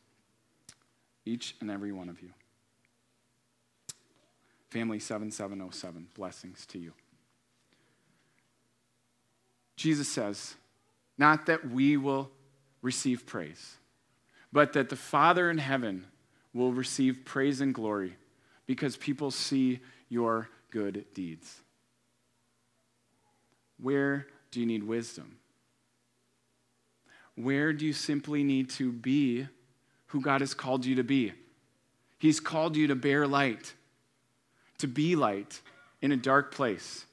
each 1.24 1.54
and 1.61 1.70
every 1.70 1.92
one 1.92 2.09
of 2.09 2.20
you. 2.20 2.30
Family 4.74 4.98
7707, 4.98 6.08
blessings 6.14 6.66
to 6.66 6.80
you. 6.80 6.92
Jesus 9.76 10.08
says, 10.08 10.56
not 11.16 11.46
that 11.46 11.70
we 11.70 11.96
will 11.96 12.28
receive 12.82 13.24
praise, 13.24 13.76
but 14.52 14.72
that 14.72 14.88
the 14.88 14.96
Father 14.96 15.48
in 15.48 15.58
heaven 15.58 16.06
will 16.52 16.72
receive 16.72 17.24
praise 17.24 17.60
and 17.60 17.72
glory 17.72 18.16
because 18.66 18.96
people 18.96 19.30
see 19.30 19.78
your 20.08 20.48
good 20.72 21.04
deeds. 21.14 21.60
Where 23.80 24.26
do 24.50 24.58
you 24.58 24.66
need 24.66 24.82
wisdom? 24.82 25.37
Where 27.37 27.72
do 27.72 27.87
you 27.87 27.92
simply 27.92 28.42
need 28.42 28.70
to 28.70 28.90
be 28.90 29.46
who 30.06 30.20
God 30.20 30.40
has 30.40 30.52
called 30.52 30.84
you 30.84 30.96
to 30.96 31.04
be? 31.04 31.32
He's 32.18 32.40
called 32.40 32.74
you 32.74 32.88
to 32.88 32.96
bear 32.96 33.28
light 33.28 33.72
to 34.78 34.88
be 34.88 35.16
light 35.16 35.60
in 36.02 36.12
a 36.12 36.16
dark 36.16 36.54
place. 36.54 37.04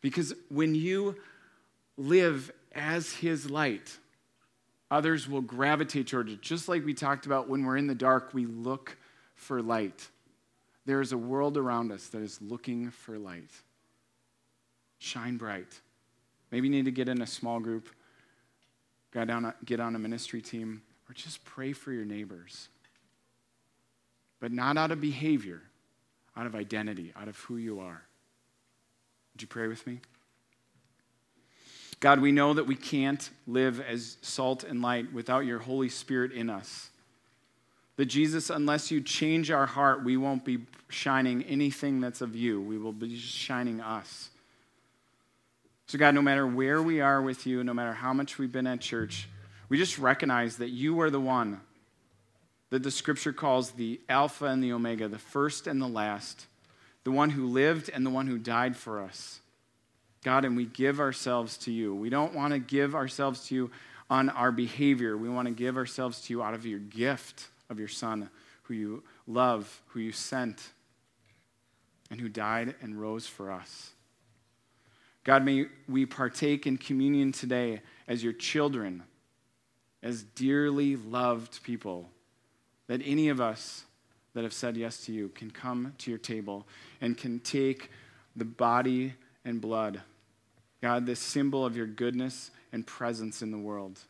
Because 0.00 0.34
when 0.48 0.74
you 0.74 1.16
live 1.96 2.52
as 2.72 3.12
his 3.12 3.50
light, 3.50 3.98
others 4.90 5.28
will 5.28 5.40
gravitate 5.40 6.06
towards 6.06 6.32
it. 6.32 6.42
Just 6.42 6.68
like 6.68 6.84
we 6.84 6.94
talked 6.94 7.26
about 7.26 7.48
when 7.48 7.64
we're 7.64 7.76
in 7.76 7.86
the 7.86 7.94
dark, 7.94 8.30
we 8.32 8.46
look 8.46 8.96
for 9.34 9.62
light. 9.62 10.08
There 10.84 11.00
is 11.00 11.12
a 11.12 11.18
world 11.18 11.56
around 11.56 11.90
us 11.90 12.06
that 12.08 12.22
is 12.22 12.40
looking 12.40 12.90
for 12.90 13.18
light. 13.18 13.50
Shine 14.98 15.36
bright. 15.36 15.80
Maybe 16.52 16.68
you 16.68 16.74
need 16.74 16.84
to 16.84 16.92
get 16.92 17.08
in 17.08 17.20
a 17.20 17.26
small 17.26 17.58
group, 17.58 17.88
get 19.12 19.28
on 19.28 19.52
get 19.64 19.80
on 19.80 19.96
a 19.96 19.98
ministry 19.98 20.40
team, 20.40 20.82
or 21.08 21.14
just 21.14 21.44
pray 21.44 21.72
for 21.72 21.92
your 21.92 22.04
neighbors. 22.04 22.68
but 24.40 24.52
not 24.52 24.76
out 24.76 24.90
of 24.90 25.00
behavior, 25.00 25.62
out 26.36 26.46
of 26.46 26.54
identity, 26.54 27.12
out 27.16 27.28
of 27.28 27.36
who 27.38 27.56
you 27.56 27.80
are. 27.80 28.02
Would 29.34 29.42
you 29.42 29.48
pray 29.48 29.68
with 29.68 29.86
me? 29.86 30.00
God, 32.00 32.20
we 32.20 32.32
know 32.32 32.52
that 32.54 32.66
we 32.66 32.76
can't 32.76 33.28
live 33.46 33.80
as 33.80 34.18
salt 34.20 34.64
and 34.64 34.82
light 34.82 35.12
without 35.12 35.46
your 35.46 35.58
Holy 35.58 35.88
Spirit 35.88 36.32
in 36.32 36.50
us. 36.50 36.90
That 37.96 38.06
Jesus, 38.06 38.50
unless 38.50 38.90
you 38.90 39.00
change 39.00 39.50
our 39.50 39.64
heart, 39.64 40.04
we 40.04 40.18
won't 40.18 40.44
be 40.44 40.58
shining 40.90 41.42
anything 41.44 42.00
that's 42.00 42.20
of 42.20 42.36
you. 42.36 42.60
We 42.60 42.76
will 42.76 42.92
be 42.92 43.16
shining 43.16 43.80
us. 43.80 44.28
So, 45.86 45.96
God, 45.96 46.14
no 46.14 46.20
matter 46.20 46.46
where 46.46 46.82
we 46.82 47.00
are 47.00 47.22
with 47.22 47.46
you, 47.46 47.64
no 47.64 47.72
matter 47.72 47.94
how 47.94 48.12
much 48.12 48.38
we've 48.38 48.52
been 48.52 48.66
at 48.66 48.80
church, 48.80 49.28
we 49.68 49.78
just 49.78 49.98
recognize 49.98 50.58
that 50.58 50.68
you 50.68 51.00
are 51.00 51.10
the 51.10 51.20
one 51.20 51.60
that 52.70 52.82
the 52.82 52.90
scripture 52.90 53.32
calls 53.32 53.72
the 53.72 54.00
Alpha 54.08 54.46
and 54.46 54.62
the 54.62 54.72
Omega, 54.72 55.08
the 55.08 55.18
first 55.18 55.66
and 55.66 55.80
the 55.80 55.86
last, 55.86 56.46
the 57.04 57.12
one 57.12 57.30
who 57.30 57.46
lived 57.46 57.88
and 57.88 58.04
the 58.04 58.10
one 58.10 58.26
who 58.26 58.38
died 58.38 58.76
for 58.76 59.00
us. 59.00 59.40
God, 60.24 60.44
and 60.44 60.56
we 60.56 60.66
give 60.66 60.98
ourselves 60.98 61.56
to 61.58 61.70
you. 61.70 61.94
We 61.94 62.10
don't 62.10 62.34
want 62.34 62.52
to 62.52 62.58
give 62.58 62.96
ourselves 62.96 63.46
to 63.48 63.54
you 63.54 63.70
on 64.10 64.28
our 64.28 64.50
behavior. 64.50 65.16
We 65.16 65.28
want 65.28 65.46
to 65.46 65.54
give 65.54 65.76
ourselves 65.76 66.20
to 66.22 66.32
you 66.32 66.42
out 66.42 66.54
of 66.54 66.66
your 66.66 66.80
gift 66.80 67.46
of 67.70 67.78
your 67.78 67.88
Son, 67.88 68.28
who 68.64 68.74
you 68.74 69.02
love, 69.28 69.82
who 69.88 70.00
you 70.00 70.12
sent, 70.12 70.70
and 72.10 72.20
who 72.20 72.28
died 72.28 72.74
and 72.82 73.00
rose 73.00 73.26
for 73.26 73.50
us. 73.52 73.90
God, 75.24 75.44
may 75.44 75.66
we 75.88 76.06
partake 76.06 76.66
in 76.66 76.76
communion 76.76 77.32
today 77.32 77.80
as 78.06 78.22
your 78.22 78.32
children, 78.32 79.02
as 80.02 80.22
dearly 80.22 80.94
loved 80.94 81.62
people, 81.64 82.08
that 82.88 83.00
any 83.04 83.28
of 83.28 83.40
us 83.40 83.84
that 84.34 84.44
have 84.44 84.52
said 84.52 84.76
yes 84.76 85.04
to 85.06 85.12
you 85.12 85.28
can 85.30 85.50
come 85.50 85.94
to 85.98 86.10
your 86.10 86.18
table 86.18 86.66
and 87.00 87.16
can 87.16 87.40
take 87.40 87.90
the 88.36 88.44
body 88.44 89.14
and 89.44 89.60
blood, 89.60 90.02
God, 90.82 91.06
this 91.06 91.20
symbol 91.20 91.64
of 91.64 91.76
your 91.76 91.86
goodness 91.86 92.50
and 92.72 92.86
presence 92.86 93.42
in 93.42 93.50
the 93.50 93.58
world. 93.58 94.00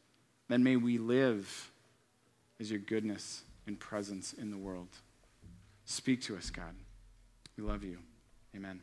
Then 0.48 0.64
may 0.64 0.76
we 0.76 0.98
live 0.98 1.70
as 2.58 2.70
your 2.70 2.80
goodness 2.80 3.42
and 3.66 3.78
presence 3.78 4.32
in 4.32 4.50
the 4.50 4.58
world. 4.58 4.88
Speak 5.84 6.20
to 6.22 6.36
us, 6.36 6.50
God. 6.50 6.74
We 7.56 7.62
love 7.62 7.84
you. 7.84 7.98
Amen. 8.54 8.80